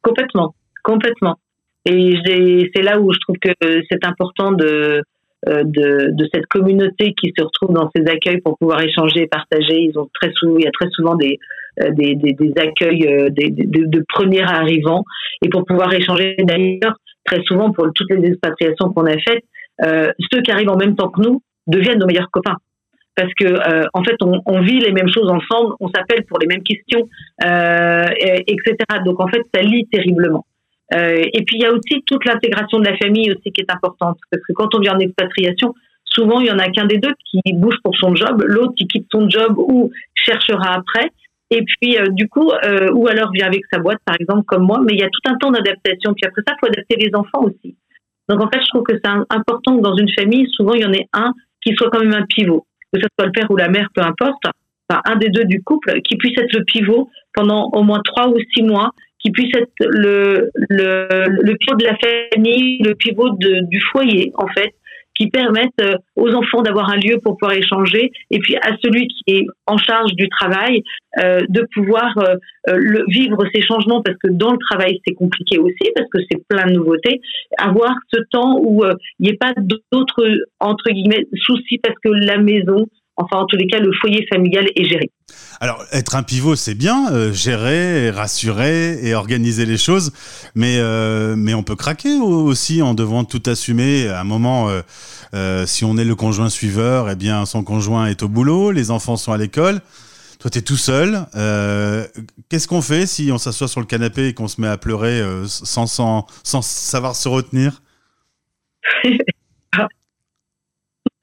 [0.02, 1.36] Complètement, complètement.
[1.84, 2.14] Et
[2.74, 3.50] c'est là où je trouve que
[3.90, 5.02] c'est important de,
[5.46, 9.80] de, de, cette communauté qui se retrouve dans ces accueils pour pouvoir échanger et partager.
[9.80, 11.38] Ils ont très souvent, il y a très souvent des,
[11.90, 15.04] des, des, des, accueils des, de, de premiers arrivants
[15.44, 19.44] et pour pouvoir échanger d'ailleurs très souvent pour toutes les expatriations qu'on a faites,
[20.32, 22.56] ceux qui arrivent en même temps que nous deviennent nos meilleurs copains
[23.16, 26.38] parce que euh, en fait on, on, vit les mêmes choses ensemble, on s'appelle pour
[26.38, 27.08] les mêmes questions,
[27.44, 28.06] euh,
[28.46, 28.76] etc.
[29.04, 30.46] Donc en fait ça lie terriblement.
[30.94, 33.72] Euh, et puis il y a aussi toute l'intégration de la famille aussi qui est
[33.72, 35.74] importante parce que quand on vient en expatriation,
[36.04, 38.86] souvent il y en a qu'un des deux qui bouge pour son job, l'autre qui
[38.86, 41.10] quitte son job ou cherchera après.
[41.50, 44.64] Et puis euh, du coup, euh, ou alors vient avec sa boîte par exemple comme
[44.64, 46.14] moi, mais il y a tout un temps d'adaptation.
[46.14, 47.76] Puis après ça, il faut adapter les enfants aussi.
[48.28, 50.86] Donc en fait, je trouve que c'est important que dans une famille, souvent il y
[50.86, 53.56] en ait un qui soit quand même un pivot que ce soit le père ou
[53.56, 54.42] la mère, peu importe,
[54.88, 58.28] enfin, un des deux du couple, qui puisse être le pivot pendant au moins trois
[58.28, 58.90] ou six mois,
[59.22, 64.74] qui puisse être le, le, pivot de la famille, le pivot du foyer, en fait,
[65.14, 69.08] qui permettent euh, aux enfants d'avoir un lieu pour pouvoir échanger et puis à celui
[69.08, 70.82] qui est en charge du travail
[71.18, 72.74] euh, de pouvoir euh,
[73.08, 76.66] vivre ces changements parce que dans le travail c'est compliqué aussi parce que c'est plein
[76.66, 77.20] de nouveautés.
[77.58, 78.84] Avoir ce temps où
[79.18, 79.52] il n'y ait pas
[79.90, 80.26] d'autres
[80.60, 84.66] entre guillemets soucis parce que la maison Enfin, en tous les cas, le foyer familial
[84.74, 85.10] est géré.
[85.60, 90.12] Alors, être un pivot, c'est bien, euh, gérer, rassurer et organiser les choses,
[90.54, 94.08] mais, euh, mais on peut craquer aussi en devant tout assumer.
[94.08, 94.70] À un moment,
[95.34, 98.90] euh, si on est le conjoint suiveur, eh bien, son conjoint est au boulot, les
[98.90, 99.80] enfants sont à l'école.
[100.38, 101.26] Toi, tu es tout seul.
[102.48, 105.22] Qu'est-ce qu'on fait si on s'assoit sur le canapé et qu'on se met à pleurer
[105.46, 107.82] sans, sans, sans savoir se retenir?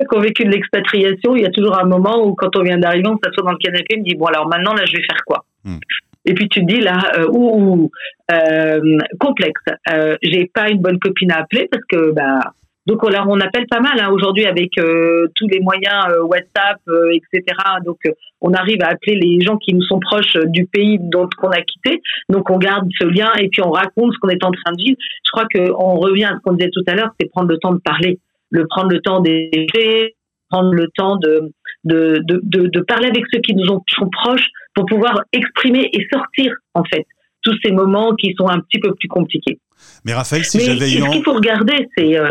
[0.05, 2.77] qui ont vécu de l'expatriation, il y a toujours un moment où, quand on vient
[2.77, 5.03] d'arriver, on s'assoit dans le canapé, on me dit bon alors maintenant là, je vais
[5.03, 5.77] faire quoi hmm.
[6.25, 7.89] Et puis tu te dis là, euh, ou
[8.31, 9.61] euh, complexe.
[9.91, 12.39] Euh, j'ai pas une bonne copine à appeler parce que bah
[12.85, 16.79] donc on, on appelle pas mal hein, aujourd'hui avec euh, tous les moyens WhatsApp,
[17.13, 17.55] etc.
[17.85, 17.97] Donc
[18.41, 21.61] on arrive à appeler les gens qui nous sont proches du pays dont qu'on a
[21.61, 22.01] quitté.
[22.29, 24.83] Donc on garde ce lien et puis on raconte ce qu'on est en train de
[24.83, 24.97] vivre.
[25.25, 27.73] Je crois qu'on revient à ce qu'on disait tout à l'heure, c'est prendre le temps
[27.73, 30.15] de parler le prendre le temps d'écouter,
[30.49, 31.51] prendre le temps de
[31.85, 36.53] de, de, de, parler avec ceux qui nous sont proches pour pouvoir exprimer et sortir,
[36.73, 37.05] en fait,
[37.41, 39.59] tous ces moments qui sont un petit peu plus compliqués.
[40.05, 41.01] Mais Raphaël, si j'avais eu...
[41.01, 42.17] Ce qu'il faut regarder, c'est...
[42.17, 42.29] Euh...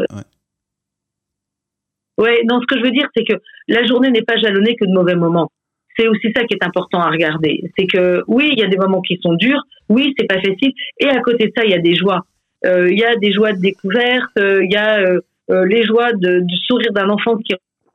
[2.18, 2.42] Ouais.
[2.44, 3.34] non, ce que je veux dire, c'est que
[3.68, 5.50] la journée n'est pas jalonnée que de mauvais moments.
[5.96, 7.62] C'est aussi ça qui est important à regarder.
[7.76, 10.72] C'est que oui, il y a des moments qui sont durs, oui, c'est pas facile,
[11.00, 12.24] et à côté de ça, il y a des joies.
[12.66, 16.12] Euh, il y a des joies de découverte, euh, il y a euh, les joies
[16.12, 17.54] du sourire d'un enfant qui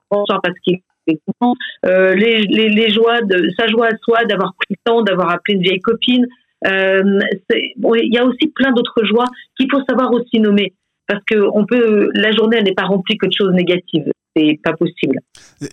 [0.10, 0.80] ressort parce qu'il
[1.86, 5.32] euh, les, les, les, joies de sa joie à soi d'avoir pris le temps, d'avoir
[5.32, 6.26] appelé une vieille copine.
[6.66, 10.74] Euh, il y a aussi plein d'autres joies qu'il faut savoir aussi nommer
[11.08, 14.10] parce que on peut, la journée n'est pas remplie que de choses négatives.
[14.36, 15.20] C'est pas possible.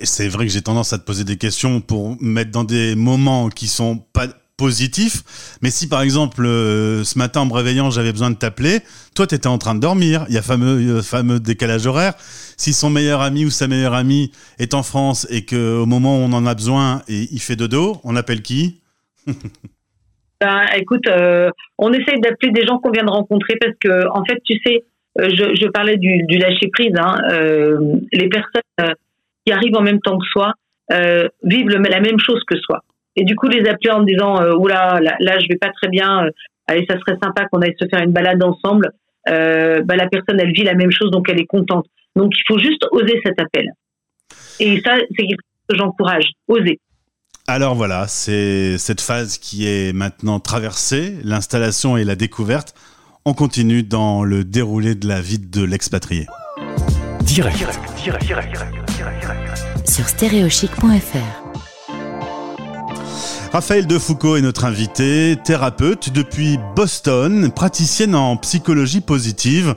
[0.03, 3.49] C'est vrai que j'ai tendance à te poser des questions pour mettre dans des moments
[3.49, 4.27] qui sont pas
[4.61, 5.23] positif.
[5.63, 8.81] Mais si par exemple euh, ce matin en me réveillant j'avais besoin de t'appeler,
[9.17, 12.13] toi tu étais en train de dormir, il y a fameux euh, fameux décalage horaire.
[12.59, 16.19] Si son meilleur ami ou sa meilleure amie est en France et que au moment
[16.19, 18.81] où on en a besoin et il fait dodo, on appelle qui
[20.41, 24.25] ben, écoute, euh, on essaye d'appeler des gens qu'on vient de rencontrer parce que en
[24.27, 24.85] fait tu sais,
[25.17, 26.93] je, parlais du, lâcher prise.
[26.99, 27.17] Hein,
[28.13, 28.95] les personnes
[29.47, 30.53] qui arrivent en même temps que soi
[31.43, 32.83] vivent la même chose que soi.
[33.17, 35.71] Et du coup, les appeler en me disant euh, oula, là, là, je vais pas
[35.71, 36.25] très bien.
[36.25, 36.31] Euh,
[36.67, 38.91] allez, ça serait sympa qu'on aille se faire une balade ensemble.
[39.29, 41.87] Euh, bah, la personne, elle vit la même chose, donc elle est contente.
[42.17, 43.73] Donc, il faut juste oser cet appel.
[44.59, 46.31] Et ça, c'est quelque chose que j'encourage.
[46.49, 46.79] Oser.
[47.47, 52.75] Alors voilà, c'est cette phase qui est maintenant traversée, l'installation et la découverte.
[53.25, 56.27] On continue dans le déroulé de la vie de l'expatrié.
[57.23, 59.89] Direct, direct, direct, direct, direct, direct.
[59.89, 61.40] Sur stéréochic.fr.
[63.53, 69.75] Raphaël Defoucault est notre invité, thérapeute depuis Boston, praticienne en psychologie positive.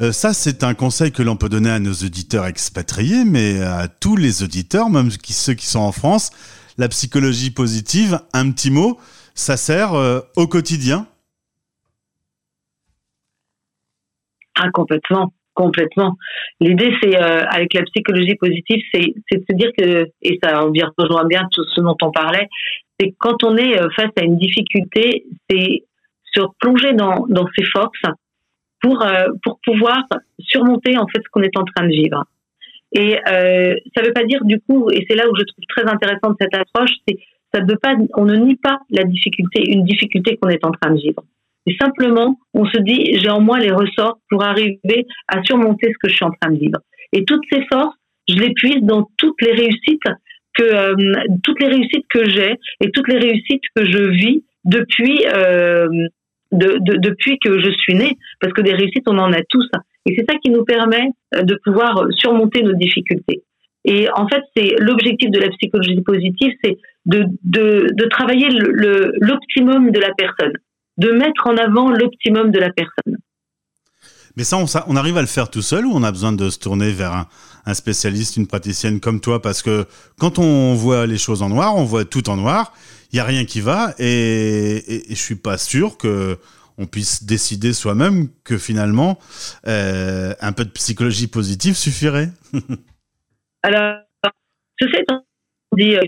[0.00, 3.88] Euh, ça, c'est un conseil que l'on peut donner à nos auditeurs expatriés, mais à
[3.88, 6.30] tous les auditeurs, même ceux qui sont en France.
[6.78, 9.00] La psychologie positive, un petit mot,
[9.34, 11.08] ça sert euh, au quotidien?
[14.54, 16.16] Ah, complètement complètement.
[16.60, 21.24] L'idée, c'est euh, avec la psychologie positive, c'est de se dire que, et ça rejoint
[21.24, 22.46] bien tout ce dont on parlait,
[22.98, 25.84] c'est quand on est euh, face à une difficulté, c'est
[26.34, 28.02] se plonger dans, ses forces
[28.80, 30.04] pour, euh, pour pouvoir
[30.40, 32.24] surmonter en fait ce qu'on est en train de vivre.
[32.92, 35.64] Et euh, ça ne veut pas dire du coup, et c'est là où je trouve
[35.68, 37.18] très intéressante cette approche, c'est
[37.52, 40.90] ça veut pas, on ne nie pas la difficulté, une difficulté qu'on est en train
[40.90, 41.22] de vivre.
[41.66, 45.98] Et simplement, on se dit, j'ai en moi les ressorts pour arriver à surmonter ce
[45.98, 46.78] que je suis en train de vivre.
[47.12, 47.96] Et toutes ces forces,
[48.28, 50.08] je les puise dans toutes les réussites
[50.62, 50.94] euh,
[51.42, 55.88] toutes les réussites que j'ai et toutes les réussites que je vis depuis euh,
[56.52, 59.68] de, de, depuis que je suis née, parce que des réussites on en a tous,
[60.06, 63.42] et c'est ça qui nous permet euh, de pouvoir surmonter nos difficultés.
[63.84, 70.12] Et en fait, c'est l'objectif de la psychologie positive, c'est de, travailler l'optimum de la
[70.14, 70.52] personne,
[70.98, 73.16] de mettre en avant l'optimum de la personne.
[74.36, 76.58] Mais ça on, arrive à le faire tout seul ou on a besoin de se
[76.58, 77.26] tourner vers un,
[77.68, 79.84] un spécialiste, une praticienne comme toi, parce que
[80.18, 82.72] quand on voit les choses en noir, on voit tout en noir,
[83.12, 86.38] il y a rien qui va, et, et, je suis pas sûr que
[86.78, 89.18] on puisse décider soi-même que finalement
[89.66, 92.28] euh, un peu de psychologie positive suffirait.
[93.62, 93.96] Alors,
[94.80, 95.24] ceci étant
[95.76, 96.02] dit, euh,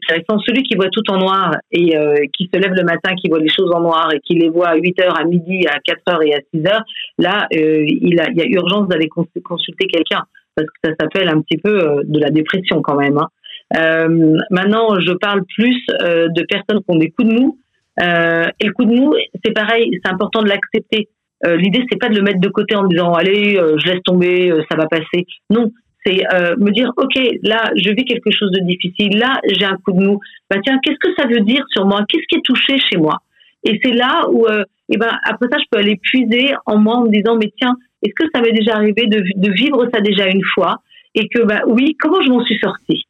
[0.47, 3.41] celui qui voit tout en noir et euh, qui se lève le matin, qui voit
[3.41, 6.35] les choses en noir et qui les voit à 8h, à midi, à 4h et
[6.35, 6.83] à 6h,
[7.19, 10.25] là, il, a, il y a urgence d'aller consulter quelqu'un
[10.63, 13.19] parce que ça s'appelle un petit peu euh, de la dépression quand même.
[13.19, 13.29] Hein.
[13.77, 17.59] Euh, maintenant, je parle plus euh, de personnes qui ont des coups de mou.
[17.99, 21.09] et le coup de mou, c'est pareil, c'est important de l'accepter.
[21.43, 24.77] L'idée, c'est pas de le mettre de côté en disant allez, je laisse tomber, ça
[24.77, 25.27] va passer.
[25.49, 25.73] Non,
[26.05, 26.23] c'est
[26.59, 30.03] me dire ok là je vis quelque chose de difficile là j'ai un coup de
[30.03, 30.19] mou
[30.51, 32.01] bah tiens qu'est-ce que ça veut dire sur moi?
[32.09, 33.19] Qu'est-ce qui est touché chez moi?
[33.65, 37.05] Et c'est là où et ben après ça je peux aller puiser en moi en
[37.05, 40.45] me disant mais tiens est-ce que ça m'est déjà arrivé de, vivre ça déjà une
[40.55, 40.79] fois
[41.15, 43.05] et que bah oui, comment je m'en suis sortie?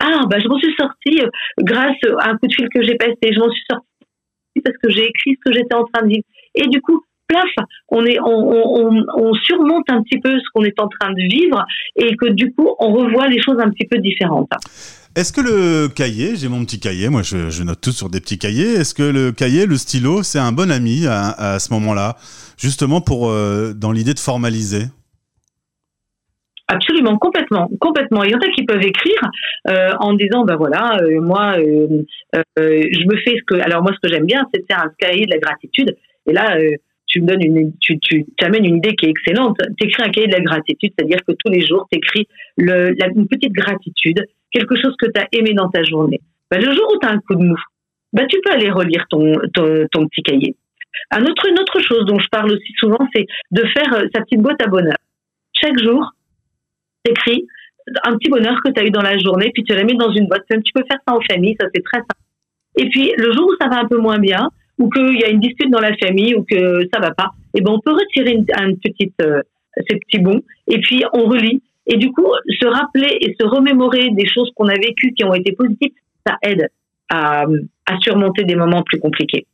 [0.00, 2.96] Ah bah je m'en suis sortie euh, grâce à un coup de fil que j'ai
[2.96, 3.16] passé.
[3.22, 6.24] Je m'en suis sortie parce que j'ai écrit ce que j'étais en train de vivre.
[6.54, 7.50] Et du coup, plaf,
[7.88, 11.22] on est, on, on, on surmonte un petit peu ce qu'on est en train de
[11.22, 11.64] vivre
[11.96, 14.50] et que du coup, on revoit les choses un petit peu différentes.
[15.16, 18.20] Est-ce que le cahier, j'ai mon petit cahier, moi je, je, note tout sur des
[18.20, 21.72] petits cahiers, est-ce que le cahier, le stylo, c'est un bon ami à, à ce
[21.74, 22.16] moment-là,
[22.58, 24.86] justement pour euh, dans l'idée de formaliser?
[26.66, 28.24] Absolument, complètement, complètement.
[28.24, 29.20] Il y en a qui peuvent écrire
[29.68, 33.60] euh, en disant, ben voilà, euh, moi, je me fais ce que.
[33.60, 35.94] Alors moi, ce que j'aime bien, c'est faire un cahier de la gratitude.
[36.26, 36.56] Et là,
[37.14, 39.56] tu me donnes une, tu, tu amènes une idée qui est excellente.
[39.78, 42.92] Tu écris un cahier de la gratitude, c'est-à-dire que tous les jours, tu écris le,
[42.98, 46.20] la, une petite gratitude quelque chose que tu as aimé dans ta journée.
[46.50, 47.56] Bah, le jour où tu as un coup de mou,
[48.12, 50.56] bah, tu peux aller relire ton, ton, petit cahier.
[51.12, 54.22] Un autre, une autre chose dont je parle aussi souvent, c'est de faire euh, sa
[54.22, 54.98] petite boîte à bonheur.
[55.52, 56.10] Chaque jour,
[57.04, 57.46] tu écris
[58.04, 60.10] un petit bonheur que tu as eu dans la journée, puis tu la mets dans
[60.10, 60.42] une boîte.
[60.48, 62.24] Tu peux faire ça en famille, ça c'est très simple.
[62.76, 64.48] Et puis, le jour où ça va un peu moins bien,
[64.78, 67.58] ou qu'il y a une dispute dans la famille, ou que ça va pas, et
[67.58, 69.40] eh ben on peut retirer une, petite, euh,
[69.88, 71.62] ces petits bons, et puis on relit.
[71.86, 75.34] Et du coup, se rappeler et se remémorer des choses qu'on a vécues qui ont
[75.34, 75.92] été positives,
[76.26, 76.68] ça aide
[77.10, 77.44] à,
[78.00, 79.46] surmonter des moments plus compliqués.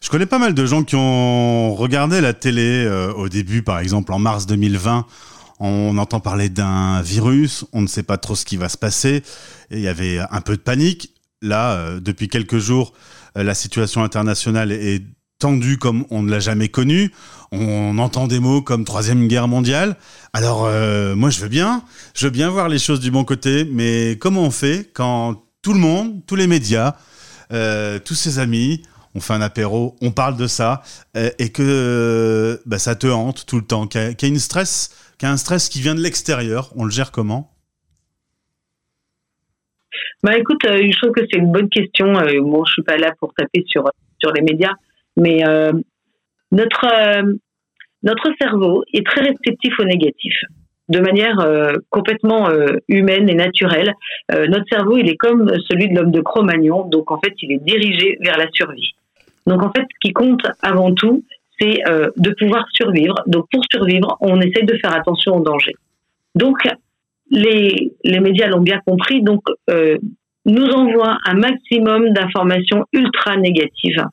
[0.00, 3.78] Je connais pas mal de gens qui ont regardé la télé euh, au début, par
[3.78, 5.06] exemple en mars 2020.
[5.60, 9.22] On entend parler d'un virus, on ne sait pas trop ce qui va se passer,
[9.70, 11.12] et il y avait un peu de panique.
[11.42, 12.92] Là, euh, depuis quelques jours,
[13.42, 15.02] la situation internationale est
[15.38, 17.12] tendu comme on ne l'a jamais connu.
[17.52, 19.96] On entend des mots comme Troisième Guerre mondiale.
[20.32, 21.82] Alors, euh, moi, je veux bien.
[22.14, 23.64] Je veux bien voir les choses du bon côté.
[23.64, 26.96] Mais comment on fait quand tout le monde, tous les médias,
[27.52, 28.82] euh, tous ses amis,
[29.14, 30.82] on fait un apéro, on parle de ça,
[31.16, 34.90] euh, et que bah, ça te hante tout le temps, qu'il y, a une stress,
[35.18, 36.70] qu'il y a un stress qui vient de l'extérieur.
[36.76, 37.54] On le gère comment?
[40.22, 42.12] Bah écoute, je trouve que c'est une bonne question.
[42.12, 43.84] Moi, je suis pas là pour taper sur
[44.18, 44.74] sur les médias.
[45.16, 45.72] Mais euh,
[46.52, 47.34] notre, euh,
[48.02, 50.34] notre cerveau est très réceptif au négatif
[50.88, 52.48] de manière euh, complètement
[52.88, 53.92] humaine et naturelle.
[54.30, 57.62] notre cerveau, il est comme celui de l'homme de Cro-Magnon, donc en fait, il est
[57.62, 58.92] dirigé vers la survie.
[59.46, 61.24] Donc en fait, ce qui compte avant tout,
[61.60, 61.82] c'est
[62.16, 63.16] de pouvoir survivre.
[63.26, 65.76] Donc pour survivre, on essaie de faire attention aux dangers.
[66.34, 66.56] Donc
[67.30, 69.42] les, les médias l'ont bien compris, donc
[70.48, 74.04] nous envoient un maximum d'informations ultra négatives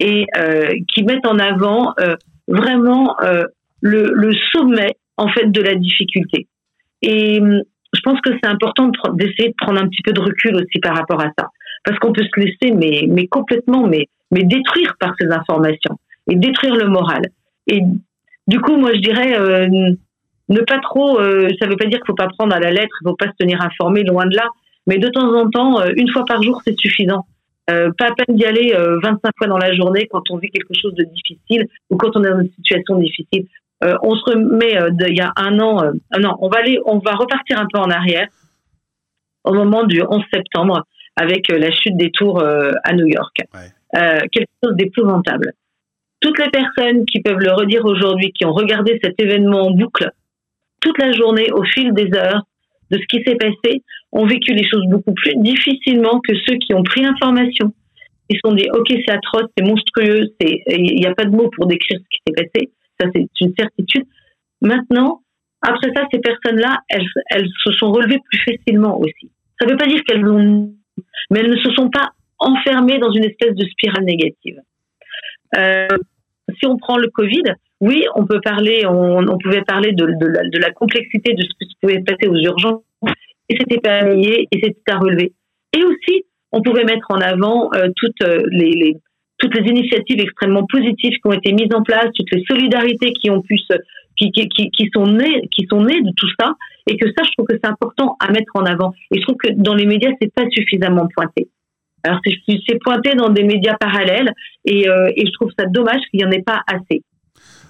[0.00, 2.16] et euh, qui mettent en avant euh,
[2.48, 3.44] vraiment euh,
[3.80, 6.48] le, le, sommet en fait de la difficulté.
[7.02, 10.56] Et hum, je pense que c'est important d'essayer de, prendre un petit peu de recul
[10.56, 11.48] aussi par rapport à ça,
[11.84, 15.98] parce qu'on peut se laisser mais, mais complètement mais, mais détruire par ces informations
[16.28, 17.22] et détruire le moral.
[17.68, 17.80] Et
[18.48, 19.94] du coup, moi je dirais euh,
[20.48, 21.18] ne pas trop.
[21.20, 23.26] Euh, ça veut pas dire qu'il faut pas prendre à la lettre, il faut pas
[23.26, 24.48] se tenir informé, loin de là.
[24.86, 27.26] Mais de temps en temps, une fois par jour, c'est suffisant.
[27.68, 30.50] Euh, pas à peine d'y aller 25 euh, fois dans la journée quand on vit
[30.50, 33.46] quelque chose de difficile ou quand on est dans une situation difficile.
[33.82, 34.78] Euh, on se remet
[35.08, 35.82] il y a un an,
[36.18, 38.28] non, on va aller, on va repartir un peu en arrière
[39.44, 40.84] au moment du 11 septembre
[41.16, 43.36] avec la chute des tours à New York.
[43.92, 45.52] quelque chose d'épouvantable.
[46.20, 50.10] Toutes les personnes qui peuvent le redire aujourd'hui, qui ont regardé cet événement en boucle,
[50.80, 52.42] toute la journée, au fil des heures,
[52.90, 56.74] de ce qui s'est passé, ont vécu les choses beaucoup plus difficilement que ceux qui
[56.74, 57.72] ont pris l'information.
[58.28, 61.50] Ils se sont dit, OK, c'est atroce, c'est monstrueux, il n'y a pas de mots
[61.56, 62.70] pour décrire ce qui s'est passé.
[63.00, 64.04] Ça, c'est une certitude.
[64.60, 65.22] Maintenant,
[65.62, 69.30] après ça, ces personnes-là, elles, elles se sont relevées plus facilement aussi.
[69.60, 70.72] Ça ne veut pas dire qu'elles ont,
[71.30, 74.60] mais elles ne se sont pas enfermées dans une espèce de spirale négative.
[75.56, 75.88] Euh,
[76.58, 77.42] si on prend le Covid,
[77.80, 80.06] oui, on peut parler, on, pouvait parler de,
[80.58, 82.82] la, complexité de ce qui pouvait passer aux urgences,
[83.48, 85.32] et c'était pas et c'était à relever.
[85.76, 88.96] Et aussi, on pouvait mettre en avant euh, toutes euh, les,
[89.38, 93.30] toutes les initiatives extrêmement positives qui ont été mises en place, toutes les solidarités qui
[93.30, 93.74] ont pu se,
[94.16, 96.54] qui, qui, qui, sont nées, qui sont nées de tout ça,
[96.88, 98.92] et que ça, je trouve que c'est important à mettre en avant.
[99.12, 101.48] Et je trouve que dans les médias, c'est pas suffisamment pointé.
[102.02, 104.32] Alors c'est pointé dans des médias parallèles,
[104.64, 107.02] et, euh, je trouve ça dommage qu'il n'y en ait pas assez.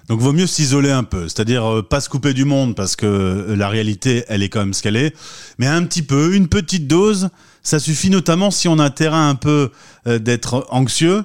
[0.07, 3.05] Donc vaut mieux s'isoler un peu, c'est-à-dire euh, pas se couper du monde parce que
[3.05, 5.13] euh, la réalité, elle est quand même ce qu'elle est,
[5.57, 7.29] mais un petit peu, une petite dose,
[7.61, 9.69] ça suffit notamment si on a un terrain un peu
[10.07, 11.23] euh, d'être anxieux,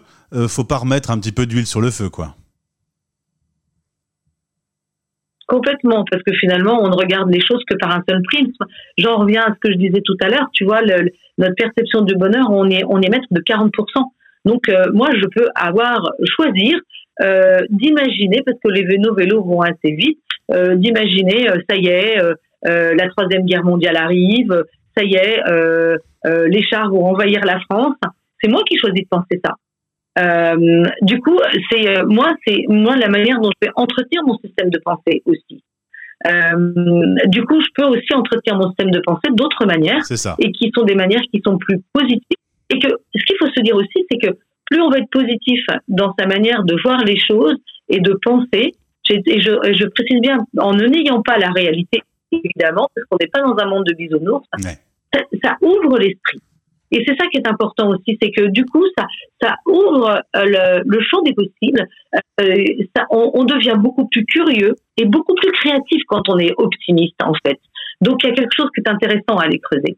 [0.49, 2.35] faut pas remettre un petit peu d'huile sur le feu, quoi.
[5.47, 8.65] Complètement, parce que finalement, on ne regarde les choses que par un seul prisme.
[8.99, 10.81] J'en reviens à ce que je disais tout à l'heure, tu vois,
[11.39, 13.71] notre perception du bonheur, on est, on est maître de 40%.
[14.45, 16.79] Donc, moi, je peux avoir, choisir
[17.21, 20.19] euh, d'imaginer, parce que les vélos vélos vont assez vite,
[20.51, 22.17] euh, d'imaginer, euh, ça y est,
[22.65, 24.65] la troisième guerre mondiale arrive,
[24.97, 25.43] ça y est,
[26.25, 27.97] les chars vont envahir la France.
[28.41, 29.55] C'est moi qui choisis de penser ça.
[30.19, 31.39] Euh, du coup,
[31.71, 35.63] c'est moi, c'est moi la manière dont je vais entretenir mon système de pensée aussi.
[36.27, 40.37] Euh, du coup, je peux aussi entretenir mon système de pensée d'autres manières, ça.
[40.39, 42.37] et qui sont des manières qui sont plus positives.
[42.71, 44.37] Et que ce qu'il faut se dire aussi, c'est que
[44.71, 47.57] plus on va être positif dans sa manière de voir les choses
[47.89, 48.73] et de penser,
[49.11, 53.43] et je, précise bien, en ne n'ayant pas la réalité, évidemment, parce qu'on n'est pas
[53.43, 54.47] dans un monde de bisounours,
[55.43, 56.41] ça, ouvre l'esprit.
[56.93, 61.01] Et c'est ça qui est important aussi, c'est que du coup, ça, ouvre euh, le,
[61.01, 61.89] champ des possibles.
[62.41, 62.55] Euh,
[62.95, 67.33] ça, on, devient beaucoup plus curieux et beaucoup plus créatif quand on est optimiste, en
[67.45, 67.59] fait.
[68.03, 69.97] Donc, il y a quelque chose qui est intéressant à aller creuser.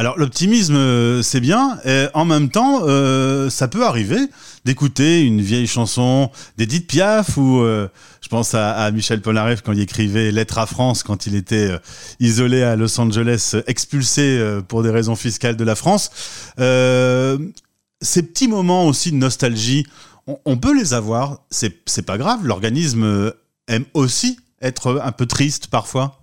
[0.00, 1.78] Alors l'optimisme, euh, c'est bien.
[1.84, 4.16] Et en même temps, euh, ça peut arriver
[4.64, 7.86] d'écouter une vieille chanson d'Edith Piaf ou euh,
[8.22, 11.78] je pense à, Michel Polnareff quand il écrivait Lettre à France quand il était
[12.18, 16.10] isolé à Los Angeles, expulsé pour des raisons fiscales de la France.
[16.56, 19.84] ces petits moments aussi de nostalgie,
[20.26, 21.40] on, on peut les avoir.
[21.50, 22.46] C'est pas grave.
[22.46, 23.34] L'organisme
[23.68, 26.19] aime aussi être un peu triste parfois.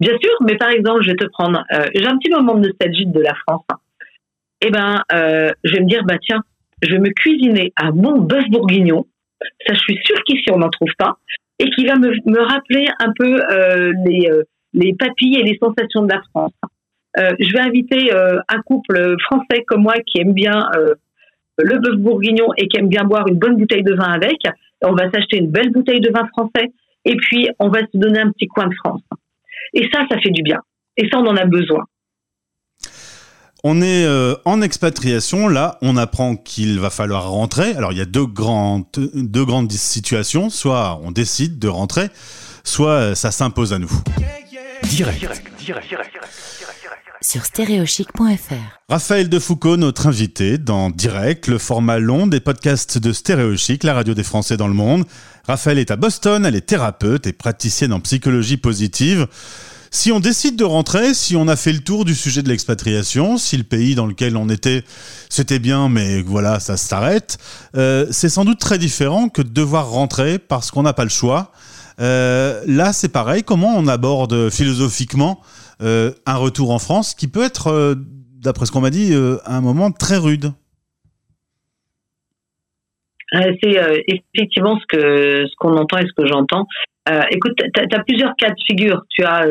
[0.00, 2.68] Bien sûr, mais par exemple, je vais te prendre, euh, j'ai un petit moment de
[2.68, 3.66] nostalgie de la France.
[4.60, 6.42] Eh ben, euh, je vais me dire, bah tiens,
[6.82, 9.06] je vais me cuisiner un bon bœuf bourguignon.
[9.66, 11.16] Ça, je suis sûre qu'ici on n'en trouve pas,
[11.58, 15.58] et qui va me, me rappeler un peu euh, les, euh, les papilles et les
[15.60, 16.52] sensations de la France.
[17.18, 20.68] Euh, je vais inviter euh, un couple français comme moi qui aime bien
[21.58, 24.38] le bœuf bourguignon et qui aime bien boire une bonne bouteille de vin avec.
[24.82, 26.72] On va s'acheter une belle bouteille de vin français,
[27.04, 29.02] et puis on va se donner un petit coin de France.
[29.74, 30.58] Et ça, ça fait du bien.
[30.96, 31.84] Et ça, on en a besoin.
[33.64, 37.74] On est euh, en expatriation, là, on apprend qu'il va falloir rentrer.
[37.74, 40.48] Alors, il y a deux grandes, deux grandes situations.
[40.48, 42.08] Soit on décide de rentrer,
[42.62, 43.90] soit ça s'impose à nous.
[44.84, 45.26] Direct.
[47.30, 48.80] Sur stéréochic.fr.
[48.88, 54.14] Raphaël Defoucault, notre invité dans Direct, le format long des podcasts de Stéréochic, la radio
[54.14, 55.04] des Français dans le monde.
[55.46, 59.26] Raphaël est à Boston, elle est thérapeute et praticienne en psychologie positive.
[59.90, 63.36] Si on décide de rentrer, si on a fait le tour du sujet de l'expatriation,
[63.36, 64.82] si le pays dans lequel on était,
[65.28, 67.36] c'était bien, mais voilà, ça s'arrête,
[67.76, 71.10] euh, c'est sans doute très différent que de devoir rentrer parce qu'on n'a pas le
[71.10, 71.52] choix.
[72.00, 73.42] Euh, là, c'est pareil.
[73.42, 75.42] Comment on aborde philosophiquement
[75.80, 77.96] euh, un retour en France qui peut être,
[78.40, 79.12] d'après ce qu'on m'a dit,
[79.44, 80.52] un moment très rude
[83.34, 86.66] euh, c'est euh, effectivement ce que ce qu'on entend et ce que j'entends.
[87.10, 89.02] Euh, écoute, tu as, plusieurs cas de figure.
[89.10, 89.46] Tu as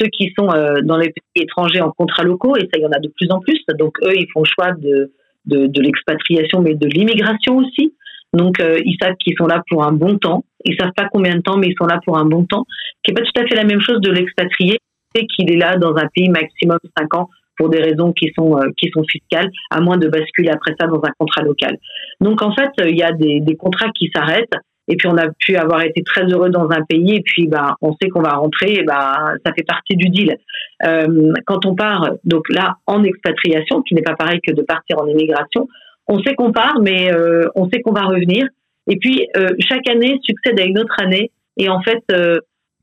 [0.00, 0.48] ceux qui sont
[0.82, 3.30] dans les pays étrangers en contrats locaux, et ça, il y en a de plus
[3.30, 3.60] en plus.
[3.78, 5.12] Donc, eux, ils font le choix de,
[5.46, 7.94] de, l'expatriation, mais de l'immigration aussi.
[8.32, 10.44] Donc, ils savent qu'ils sont là pour un bon temps.
[10.64, 12.64] Ils savent pas combien de temps, mais ils sont là pour un bon temps.
[13.04, 14.80] Qui est pas tout à fait la même chose de l'expatrié,
[15.20, 18.70] qu'il est là dans un pays maximum 5 ans pour des raisons qui sont euh,
[18.76, 21.76] qui sont fiscales, à moins de basculer après ça dans un contrat local.
[22.20, 24.54] Donc en fait, il y a des, contrats qui s'arrêtent.
[24.88, 27.76] Et puis on a pu avoir été très heureux dans un pays et puis bah
[27.82, 30.36] on sait qu'on va rentrer et bah ça fait partie du deal.
[30.84, 34.98] Euh, quand on part donc là en expatriation, qui n'est pas pareil que de partir
[34.98, 35.68] en immigration,
[36.08, 38.44] on sait qu'on part mais euh, on sait qu'on va revenir.
[38.90, 42.02] Et puis euh, chaque année succède à une autre année Et en fait,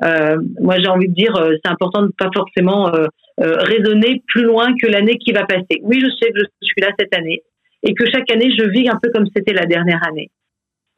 [0.02, 1.34] moi j'ai envie de dire,
[1.64, 2.92] c'est important de ne pas forcément
[3.38, 5.80] raisonner plus loin que l'année qui va passer.
[5.82, 7.42] Oui, je sais que je suis là cette année
[7.84, 10.30] et que chaque année je vis un peu comme c'était la dernière année.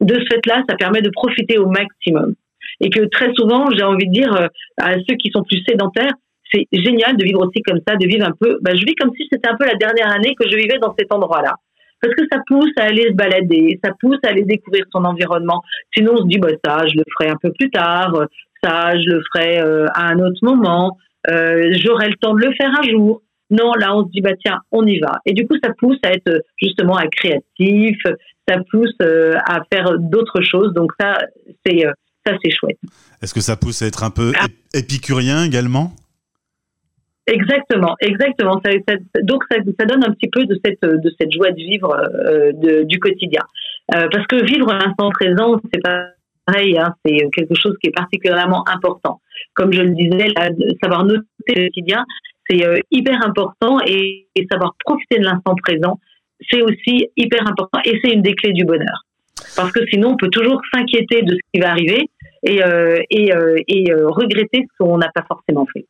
[0.00, 2.34] De ce fait-là, ça permet de profiter au maximum.
[2.80, 4.48] Et que très souvent, j'ai envie de dire
[4.80, 6.12] à ceux qui sont plus sédentaires,
[6.52, 8.58] c'est génial de vivre aussi comme ça, de vivre un peu.
[8.62, 10.94] Bah, je vis comme si c'était un peu la dernière année que je vivais dans
[10.98, 11.54] cet endroit-là.
[12.00, 15.62] Parce que ça pousse à aller se balader, ça pousse à aller découvrir son environnement.
[15.96, 18.26] Sinon, on se dit, bah, ça, je le ferai un peu plus tard,
[18.62, 20.96] ça, je le ferai euh, à un autre moment,
[21.30, 23.22] euh, j'aurai le temps de le faire un jour.
[23.50, 25.18] Non, là, on se dit, bah, tiens, on y va.
[25.26, 27.98] Et du coup, ça pousse à être justement à créatif,
[28.48, 30.72] ça pousse euh, à faire d'autres choses.
[30.72, 31.18] Donc, ça,
[31.66, 31.84] c'est
[32.26, 32.78] ça, c'est chouette.
[33.20, 34.46] Est-ce que ça pousse à être un peu ah.
[34.74, 35.92] épicurien également?
[37.26, 38.60] Exactement, exactement.
[39.22, 42.50] donc ça, ça, donne un petit peu de cette de cette joie de vivre euh,
[42.52, 43.42] de, du quotidien.
[43.94, 45.80] Euh, parce que vivre l'instant présent, c'est
[46.48, 49.20] hein, c'est quelque chose qui est particulièrement important.
[49.54, 50.28] Comme je le disais,
[50.82, 52.04] savoir noter le quotidien,
[52.48, 55.98] c'est euh, hyper important et, et, savoir profiter de l'instant présent,
[56.50, 59.04] c'est aussi hyper important et c'est une des clés du bonheur.
[59.56, 62.08] Parce que sinon, on peut toujours s'inquiéter de ce qui va arriver
[62.42, 65.86] et, euh, et, euh, et regretter ce qu'on n'a pas forcément fait.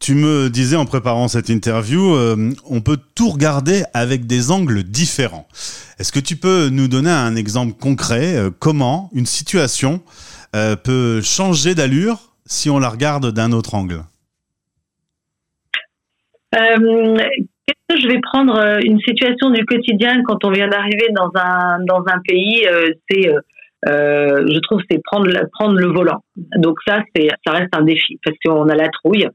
[0.00, 4.82] Tu me disais en préparant cette interview, euh, on peut tout regarder avec des angles
[4.82, 5.46] différents.
[5.98, 10.02] Est-ce que tu peux nous donner un exemple concret euh, comment une situation
[10.56, 14.02] euh, peut changer d'allure si on la regarde d'un autre angle?
[16.52, 22.20] Je vais prendre une situation du quotidien quand on vient d'arriver dans un dans un
[22.24, 22.64] pays,
[23.08, 23.28] c'est
[23.86, 26.22] je trouve c'est prendre prendre le volant.
[26.56, 29.28] Donc ça c'est ça reste un défi parce qu'on a la trouille.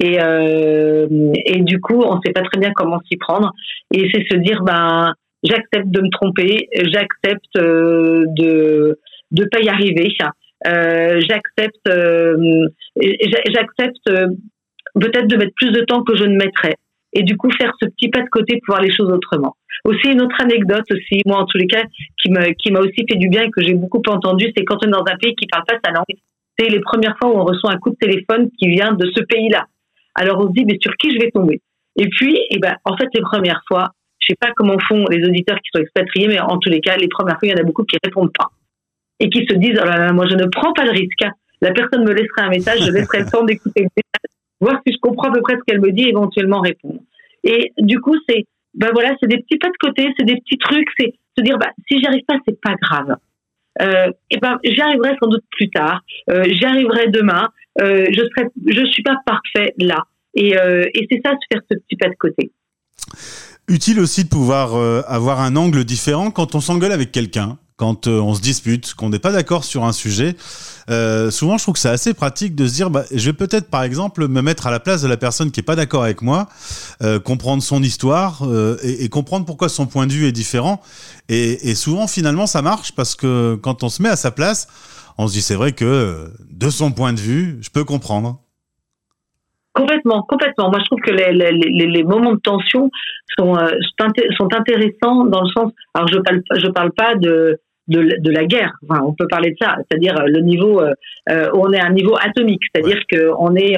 [0.00, 1.06] Et, euh,
[1.44, 3.52] et du coup, on ne sait pas très bien comment s'y prendre.
[3.94, 5.12] Et c'est se dire, ben,
[5.42, 8.98] j'accepte de me tromper, j'accepte euh, de
[9.32, 10.12] ne pas y arriver,
[10.66, 12.66] euh, j'accepte, euh,
[12.96, 14.26] j'accepte euh,
[14.94, 16.74] peut-être de mettre plus de temps que je ne mettrais.
[17.12, 19.56] Et du coup, faire ce petit pas de côté pour voir les choses autrement.
[19.84, 21.82] Aussi, une autre anecdote aussi, moi en tous les cas,
[22.18, 24.92] qui m'a aussi fait du bien et que j'ai beaucoup entendu, c'est quand on est
[24.92, 26.04] dans un pays qui parle pas sa langue,
[26.58, 29.22] c'est les premières fois où on reçoit un coup de téléphone qui vient de ce
[29.22, 29.66] pays-là.
[30.14, 31.60] Alors on se dit, mais sur qui je vais tomber?
[31.96, 33.88] Et puis, eh ben, en fait, les premières fois,
[34.20, 36.96] je sais pas comment font les auditeurs qui sont expatriés, mais en tous les cas,
[36.96, 38.50] les premières fois, il y en a beaucoup qui répondent pas
[39.18, 41.24] et qui se disent, oh là là, moi, je ne prends pas le risque.
[41.60, 44.92] La personne me laissera un message, je laisserai le temps d'écouter le message, voir si
[44.92, 47.00] je comprends à peu près ce qu'elle me dit, éventuellement répondre.
[47.44, 48.44] Et du coup, c'est,
[48.74, 51.70] ben voilà, des petits pas de côté, c'est des petits trucs, c'est se dire, bah,
[51.88, 53.16] si j'y arrive pas, c'est pas grave
[53.80, 57.48] euh, et ben j'y arriverai sans doute plus tard, euh, j'y arriverai demain,
[57.80, 60.04] euh, je serai, je suis pas parfait là.
[60.34, 62.52] Et, euh, et c'est ça, de faire ce petit pas de côté.
[63.68, 64.74] Utile aussi de pouvoir
[65.08, 69.08] avoir un angle différent quand on s'engueule avec quelqu'un quand euh, on se dispute, qu'on
[69.08, 70.36] n'est pas d'accord sur un sujet,
[70.90, 73.70] euh, souvent je trouve que c'est assez pratique de se dire, bah, je vais peut-être
[73.70, 76.20] par exemple me mettre à la place de la personne qui est pas d'accord avec
[76.20, 76.46] moi,
[77.02, 78.42] euh, comprendre son histoire
[78.84, 80.82] et, comprendre pourquoi son point de vue est différent.
[81.30, 84.68] Et, souvent finalement ça marche parce que quand on se met à sa place,
[85.16, 88.40] on se dit c'est vrai que de son point de vue, je peux comprendre.
[89.72, 90.68] Complètement, complètement.
[90.68, 92.90] Moi, je trouve que les moments de tension
[93.38, 93.54] sont,
[94.36, 95.72] sont intéressants dans le sens.
[95.94, 97.58] Alors, je parle, je parle pas de
[97.90, 98.72] de, la guerre.
[98.88, 100.92] Enfin, on peut parler de ça, c'est-à-dire euh, le niveau euh,
[101.28, 103.76] euh, où on est à un niveau atomique, c'est-à-dire qu'on est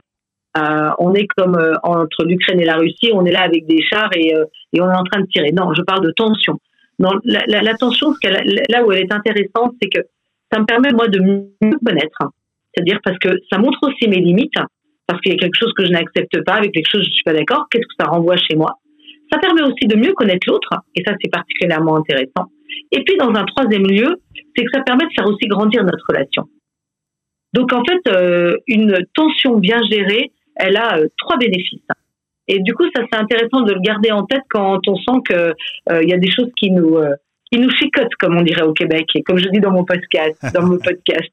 [0.99, 4.35] on est comme entre l'Ukraine et la Russie, on est là avec des chars et,
[4.75, 5.51] et, on est en train de tirer.
[5.51, 6.59] Non, je parle de tension.
[6.99, 8.13] Non, la, tension,
[8.69, 10.01] là où elle est intéressante, c'est que
[10.53, 12.19] ça me permet moi de mieux connaître,
[12.75, 14.53] c'est-à-dire parce que ça montre aussi mes limites,
[15.07, 17.15] parce qu'il y a quelque chose que je n'accepte pas, avec quelque chose que je
[17.15, 17.67] suis pas d'accord.
[17.71, 18.73] Qu'est-ce que ça renvoie chez moi?
[19.33, 22.53] Ça permet aussi de mieux connaître l'autre, et ça c'est particulièrement intéressant.
[22.91, 24.21] Et puis, dans un troisième lieu,
[24.57, 26.49] c'est que ça permet de faire aussi grandir notre relation.
[27.53, 31.81] Donc, en fait, euh, une tension bien gérée, elle a euh, trois bénéfices.
[32.49, 35.37] Et du coup, ça, c'est intéressant de le garder en tête quand on sent qu'il
[35.37, 36.99] euh, y a des choses qui nous,
[37.51, 40.37] qui nous chicotent, comme on dirait au Québec, et comme je dis dans mon podcast.
[40.53, 41.31] Dans mon podcast.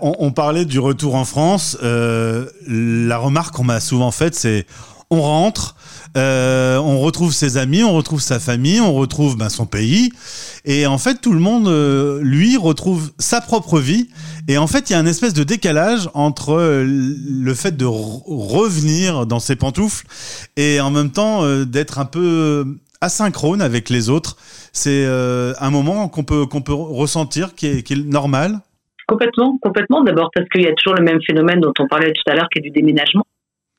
[0.00, 1.78] on, on, parlait du retour en France.
[1.82, 4.66] la remarque qu'on m'a souvent faite, c'est
[5.10, 5.76] on rentre,
[6.16, 10.10] euh, on retrouve ses amis, on retrouve sa famille, on retrouve ben, son pays.
[10.64, 14.08] Et en fait, tout le monde, euh, lui, retrouve sa propre vie.
[14.48, 17.84] Et en fait, il y a un espèce de décalage entre euh, le fait de
[17.84, 20.06] revenir dans ses pantoufles
[20.56, 22.64] et en même temps d'être un peu
[23.00, 24.36] asynchrone avec les autres.
[24.72, 28.60] C'est un moment qu'on peut, qu'on peut ressentir est, qui est normal.
[29.06, 30.02] Complètement, complètement.
[30.04, 32.48] D'abord parce qu'il y a toujours le même phénomène dont on parlait tout à l'heure,
[32.52, 33.24] qui est du déménagement.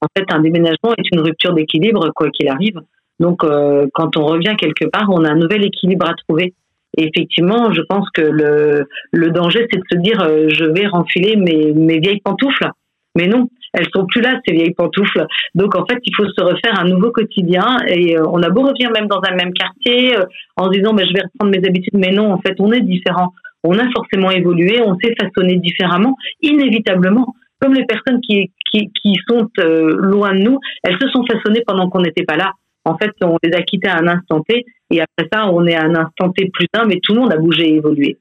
[0.02, 2.80] En fait, un déménagement est une rupture d'équilibre, quoi qu'il arrive.
[3.20, 6.54] Donc, euh, quand on revient quelque part, on a un nouvel équilibre à trouver.
[6.98, 10.20] Et effectivement, je pense que le, danger, c'est de se dire,
[10.50, 12.72] je vais renfiler mes, vieilles pantoufles.
[13.16, 15.26] Mais non, elles sont plus là ces vieilles pantoufles.
[15.56, 18.62] Donc en fait, il faut se refaire un nouveau quotidien et euh, on a beau
[18.62, 20.26] revenir même dans un même quartier euh,
[20.58, 22.82] en se disant mais je vais reprendre mes habitudes, mais non, en fait, on est
[22.82, 23.34] différent.
[23.64, 27.36] On a forcément évolué, on s'est façonné différemment, inévitablement.
[27.60, 31.90] Comme les personnes qui, qui, sont euh, loin de nous, elles se sont façonnées pendant
[31.90, 32.54] qu'on n'était pas là.
[32.86, 35.76] En fait, on les a quittées à un instant T et après ça, on est
[35.76, 38.18] à un instant T plus un, mais tout le monde a bougé et évolué.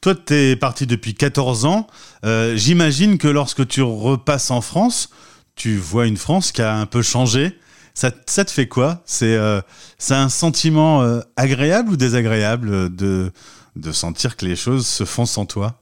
[0.00, 1.86] Toi, tu es parti depuis 14 ans.
[2.24, 5.10] Euh, j'imagine que lorsque tu repasses en France,
[5.54, 7.52] tu vois une France qui a un peu changé.
[7.94, 9.02] Ça, te fait quoi?
[9.04, 9.60] C'est euh,
[10.10, 13.30] un sentiment agréable ou désagréable de,
[13.76, 15.81] de sentir que les choses se font sans toi?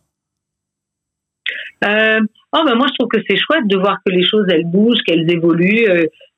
[1.82, 5.02] Oh ben moi, je trouve que c'est chouette de voir que les choses, elles bougent,
[5.06, 5.86] qu'elles évoluent.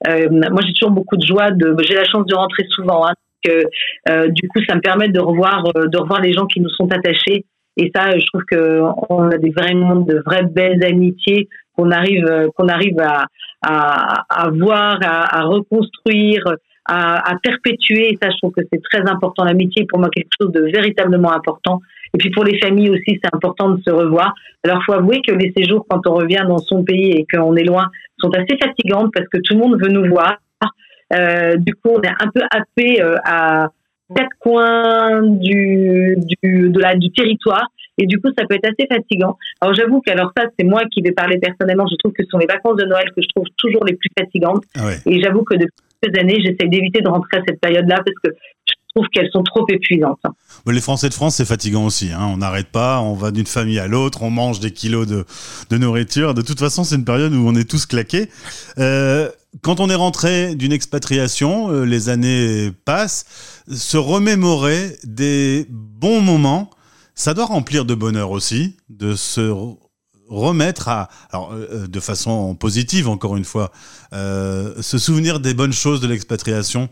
[0.06, 1.50] moi, j'ai toujours beaucoup de joie.
[1.50, 3.06] De, j'ai la chance de rentrer souvent.
[3.06, 3.64] Hein que
[4.08, 6.70] euh, du coup, ça me permet de revoir, euh, de revoir les gens qui nous
[6.70, 7.44] sont attachés.
[7.76, 12.26] Et ça, je trouve que on a des vraiment de vraies belles amitiés qu'on arrive,
[12.26, 13.26] euh, qu'on arrive à,
[13.62, 16.44] à, à voir, à, à reconstruire,
[16.86, 18.12] à, à, perpétuer.
[18.12, 19.44] Et ça, je trouve que c'est très important.
[19.44, 21.80] L'amitié, pour moi, quelque chose de véritablement important.
[22.14, 24.34] Et puis pour les familles aussi, c'est important de se revoir.
[24.64, 27.64] Alors, faut avouer que les séjours, quand on revient dans son pays et qu'on est
[27.64, 30.36] loin, sont assez fatigantes parce que tout le monde veut nous voir.
[31.12, 33.68] Euh, du coup, on est un peu happé euh, à
[34.14, 37.68] quatre coins du, du, de la, du territoire.
[37.98, 39.36] Et du coup, ça peut être assez fatigant.
[39.60, 41.86] Alors, j'avoue que, alors ça, c'est moi qui vais parler personnellement.
[41.90, 44.08] Je trouve que ce sont les vacances de Noël que je trouve toujours les plus
[44.18, 44.64] fatigantes.
[44.76, 48.18] Ah Et j'avoue que depuis quelques années, j'essaie d'éviter de rentrer à cette période-là parce
[48.24, 48.30] que
[48.94, 50.20] trouve qu'elles sont trop épuisantes.
[50.66, 52.10] les Français de France, c'est fatigant aussi.
[52.12, 52.28] Hein.
[52.32, 55.24] On n'arrête pas, on va d'une famille à l'autre, on mange des kilos de,
[55.76, 56.34] nourriture.
[56.34, 58.28] De toute façon, c'est une période où on est tous claqués.
[58.78, 59.30] Euh,
[59.62, 66.70] quand on est rentré d'une expatriation, euh, les années passent, se remémorer des bons moments,
[67.14, 69.52] ça doit remplir de bonheur aussi, de se
[70.28, 73.70] remettre à, alors, euh, de façon positive encore une fois,
[74.12, 76.88] se souvenir des bonnes choses de l'expatriation,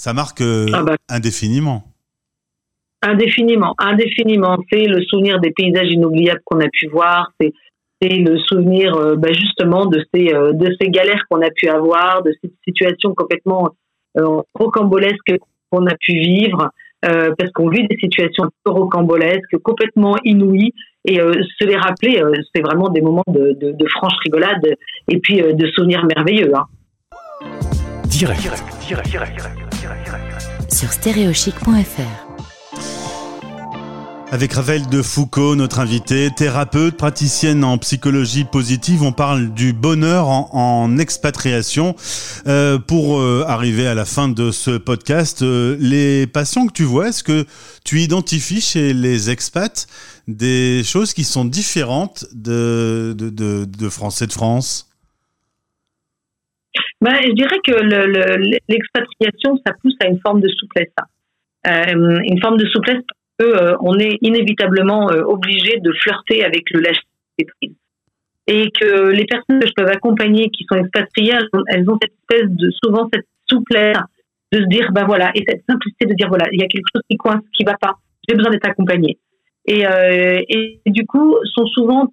[0.00, 0.96] ça marque ah bah.
[1.10, 1.84] indéfiniment.
[3.02, 4.56] Indéfiniment, indéfiniment.
[4.72, 7.52] C'est le souvenir des paysages inoubliables qu'on a pu voir, c'est
[8.00, 11.68] c'est le souvenir euh, bah, justement de ces euh, de ces galères qu'on a pu
[11.68, 13.68] avoir, de ces situations complètement
[14.18, 15.36] euh, rocambolesques
[15.70, 16.70] qu'on a pu vivre,
[17.02, 20.72] parce qu'on vit des situations rocambolesques, complètement inouïes,
[21.04, 22.20] et se les rappeler,
[22.52, 24.66] c'est vraiment des moments de, de, franche rigolade
[25.08, 26.52] et puis de souvenirs merveilleux.
[26.54, 26.66] Hein.
[28.06, 29.69] Direct, direct, direct, direct, direct, direct.
[30.72, 32.30] Sur stéréochic.fr
[34.32, 40.28] avec Raphaël de Foucault, notre invité, thérapeute, praticienne en psychologie positive, on parle du bonheur
[40.28, 41.96] en, expatriation.
[42.46, 46.84] Euh, pour euh, arriver à la fin de ce podcast, euh, les patients que tu
[46.84, 47.44] vois, est-ce que
[47.84, 49.88] tu identifies chez les expats
[50.28, 53.16] des choses qui sont différentes de,
[53.90, 54.89] Français de France?
[57.00, 57.72] Ben, Je dirais que
[58.68, 60.92] l'expatriation, ça pousse à une forme de souplesse.
[61.64, 61.86] Hein.
[62.24, 63.02] une forme de souplesse
[63.40, 67.00] euh, on est inévitablement euh, obligé de flirter avec le lâcher
[67.58, 67.74] prise.
[68.46, 71.34] Et que les personnes que je peux accompagner qui sont expatriées,
[71.68, 73.96] elles ont cette espèce de, souvent cette souplesse
[74.52, 76.86] de se dire, bah voilà, et cette simplicité de dire, voilà, il y a quelque
[76.92, 77.94] chose qui coince, qui va pas,
[78.28, 79.18] j'ai besoin d'être accompagné.
[79.66, 82.12] Et, euh, et du coup, sont souvent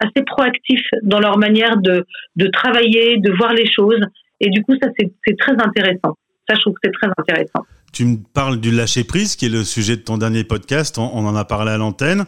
[0.00, 4.00] assez proactifs dans leur manière de, de travailler, de voir les choses.
[4.40, 6.16] Et du coup, ça, c'est très intéressant.
[6.48, 7.66] Ça, je trouve que c'est très intéressant.
[7.92, 10.98] Tu me parles du lâcher prise, qui est le sujet de ton dernier podcast.
[10.98, 12.24] On, en a parlé à l'antenne.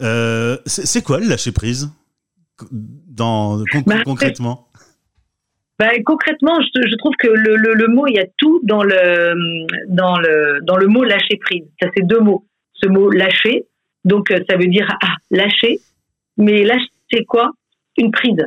[0.00, 1.90] Euh, c'est quoi le lâcher prise
[2.70, 4.68] dans, bah, concrètement?
[5.78, 9.34] bah, concrètement, je, trouve que le, le, mot, il y a tout dans le,
[9.88, 11.64] dans le, dans le mot lâcher prise.
[11.80, 12.46] Ça, c'est deux mots.
[12.74, 13.66] Ce mot lâcher,
[14.04, 15.80] donc euh, ça veut dire ah, lâcher.
[16.36, 17.50] Mais lâcher, c'est quoi
[17.96, 18.44] Une prise?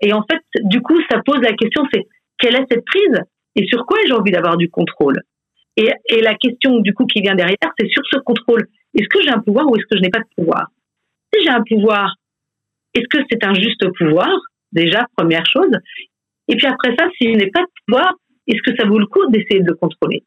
[0.00, 2.06] Et en fait, du coup, ça pose la question, c'est
[2.38, 3.20] quelle est cette prise?
[3.54, 5.20] Et sur quoi j'ai envie d'avoir du contrôle?
[5.76, 8.66] Et, et, la question du coup qui vient derrière, c'est sur ce contrôle.
[8.94, 10.66] Est-ce que j'ai un pouvoir ou est-ce que je n'ai pas de pouvoir?
[11.32, 12.14] Si j'ai un pouvoir,
[12.94, 14.28] est-ce que c'est un juste pouvoir?
[14.72, 15.72] Déjà, première chose.
[16.48, 18.14] Et puis après ça, si je n'ai pas de pouvoir,
[18.46, 20.24] est-ce que ça vaut le coup d'essayer de le contrôler?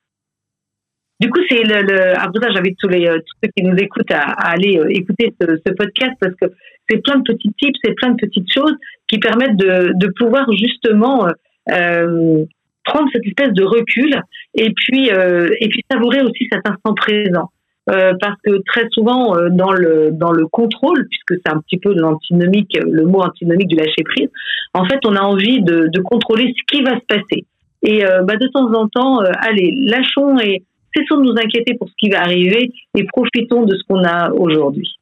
[1.25, 4.11] Du coup, c'est le, le, après ça, j'invite tous les tous ceux qui nous écoutent
[4.11, 4.21] à,
[4.51, 6.45] aller euh, écouter ce, podcast parce que
[6.87, 8.75] c'est plein de petits tips, c'est plein de petites choses
[9.07, 11.31] qui permettent de, de pouvoir justement euh,
[11.71, 12.45] euh
[12.83, 14.21] prendre cette espèce de recul
[14.53, 17.49] et puis euh, et puis savourer aussi cet instant présent.
[17.89, 21.79] Euh, parce que très souvent euh, dans le dans le contrôle, puisque c'est un petit
[21.79, 24.29] peu l'antinomique, le mot antinomique du lâcher prise,
[24.75, 27.45] en fait, on a envie de, de contrôler ce qui va se passer.
[27.81, 30.63] Et bah, de temps en temps, allez, lâchons et
[30.95, 34.31] cessons de nous inquiéter pour ce qui va arriver et profitons de ce qu'on a
[34.31, 34.95] aujourd'hui.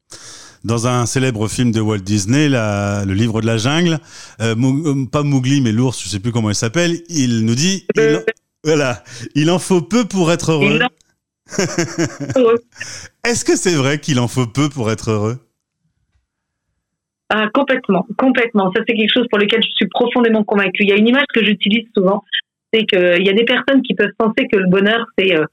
[0.64, 3.98] Dans un célèbre film de Walt Disney, le livre de la jungle,
[4.40, 7.86] euh, euh, pas Mowgli mais l'ours, je sais plus comment il s'appelle, il nous dit,
[7.96, 8.24] il,
[8.64, 9.02] voilà,
[9.34, 10.78] il en faut peu pour être heureux.
[13.24, 15.36] Est-ce que c'est vrai qu'il en faut peu pour être heureux?
[17.28, 18.72] Ah, complètement, complètement.
[18.72, 20.84] Ça, c'est quelque chose pour lequel je suis profondément convaincue.
[20.84, 22.22] Il y a une image que j'utilise souvent,
[22.72, 25.44] c'est qu'il y a des personnes qui peuvent penser que le bonheur, c'est euh,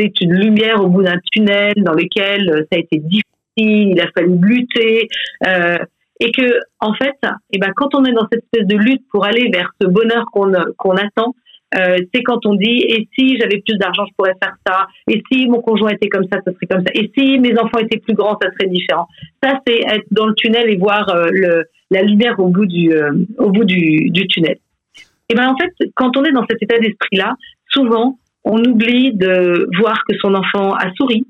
[0.00, 3.24] c'est une lumière au bout d'un tunnel dans lequel euh, ça a été difficile,
[3.56, 5.08] il a fallu lutter,
[5.46, 5.78] euh,
[6.20, 9.02] et que en fait, et eh ben, quand on est dans cette espèce de lutte
[9.10, 11.34] pour aller vers ce bonheur qu'on qu'on attend,
[11.76, 14.86] euh, c'est quand on dit et si j'avais plus d'argent, je pourrais faire ça.
[15.08, 16.92] Et si mon conjoint était comme ça, ça serait comme ça.
[16.94, 19.06] Et si mes enfants étaient plus grands, ça serait différent.
[19.42, 22.92] Ça, c'est être dans le tunnel et voir euh, le, la lumière au bout du
[22.92, 24.56] euh, au bout du, du tunnel.
[25.28, 27.36] Et ben en fait, quand on est dans cet état d'esprit-là,
[27.68, 31.26] souvent on oublie de voir que son enfant a souri.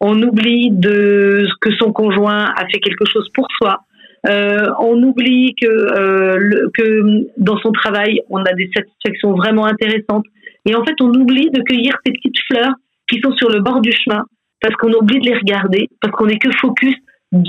[0.00, 3.80] On oublie de que son conjoint a fait quelque chose pour soi.
[4.26, 10.24] Euh, on oublie que, euh, que dans son travail, on a des satisfactions vraiment intéressantes.
[10.66, 12.72] Et en fait, on oublie de cueillir ces petites fleurs
[13.08, 14.24] qui sont sur le bord du chemin
[14.60, 16.94] parce qu'on oublie de les regarder, parce qu'on n'est que focus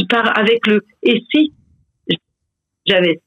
[0.10, 1.54] par, avec le et si
[2.86, 3.22] j'avais.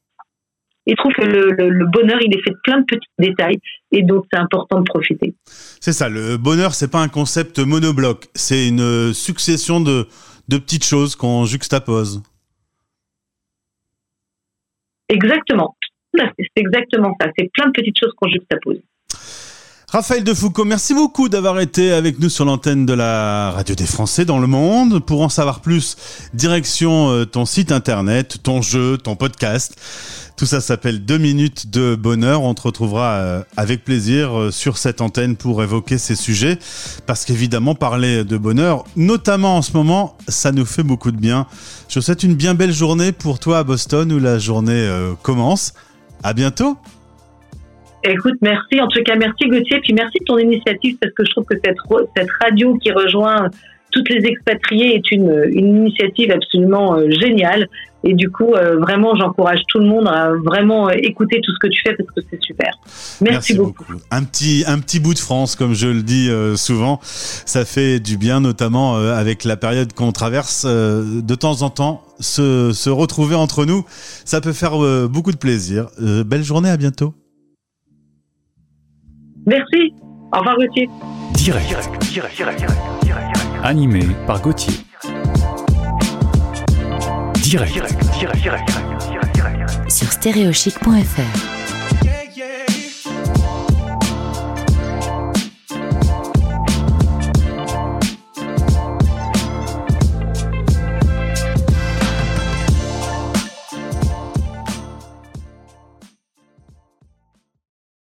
[0.91, 3.59] Il trouve que le, le, bonheur, il est fait de plein de petits détails
[3.93, 5.35] et donc c'est important de profiter.
[5.45, 10.07] C'est ça, le bonheur, c'est pas un concept monobloc, c'est une succession de,
[10.49, 12.23] de petites choses qu'on juxtapose.
[15.11, 15.77] Exactement.
[16.17, 17.29] C'est exactement ça.
[17.39, 18.81] C'est plein de petites choses qu'on juxtapose.
[19.91, 23.87] Raphaël de Foucault, merci beaucoup d'avoir été avec nous sur l'antenne de la radio des
[23.87, 25.03] Français dans le monde.
[25.03, 25.97] Pour en savoir plus,
[26.35, 29.81] direction euh, ton site internet, ton jeu, ton podcast.
[30.39, 32.45] Tout ça s'appelle Deux minutes de bonheur.
[32.45, 36.59] On te retrouvera euh, avec plaisir euh, sur cette antenne pour évoquer ces sujets.
[37.09, 41.49] Parce qu'évidemment, parler de bonheur, notamment en ce moment, ça nous fait beaucoup de bien.
[41.89, 44.89] Je vous souhaite une bien belle journée pour toi à Boston où la journée
[45.23, 45.75] commence.
[46.23, 46.77] À bientôt.
[48.05, 48.81] Écoute, merci.
[48.81, 49.81] En tout cas, merci Gauthier.
[49.81, 51.77] Puis merci de ton initiative parce que je trouve que cette,
[52.17, 53.51] cette radio qui rejoint
[53.99, 57.69] toutes les expatriés est une, une initiative absolument euh, géniale.
[58.05, 61.59] Et du coup, euh, vraiment, j'encourage tout le monde à vraiment euh, écouter tout ce
[61.59, 62.71] que tu fais parce que c'est super.
[63.21, 63.85] Merci, beaucoup.
[64.13, 68.17] Un petit, un petit bout de France, comme je le dis souvent, ça fait du
[68.17, 70.65] bien, notamment avec la période qu'on traverse.
[70.65, 73.85] de temps en temps, se, se retrouver entre nous,
[74.25, 74.79] ça peut faire
[75.09, 75.89] beaucoup de plaisir.
[75.99, 77.15] belle journée, à bientôt.
[79.47, 79.93] Merci.
[80.33, 80.89] Au revoir Gauthier.
[81.35, 82.59] Direct, direct, direct, direct,
[83.03, 83.28] direct,
[83.65, 84.73] Animé par Gauthier.
[87.43, 91.58] Direct, direct, direct, direct, Sur stéréochic.fr.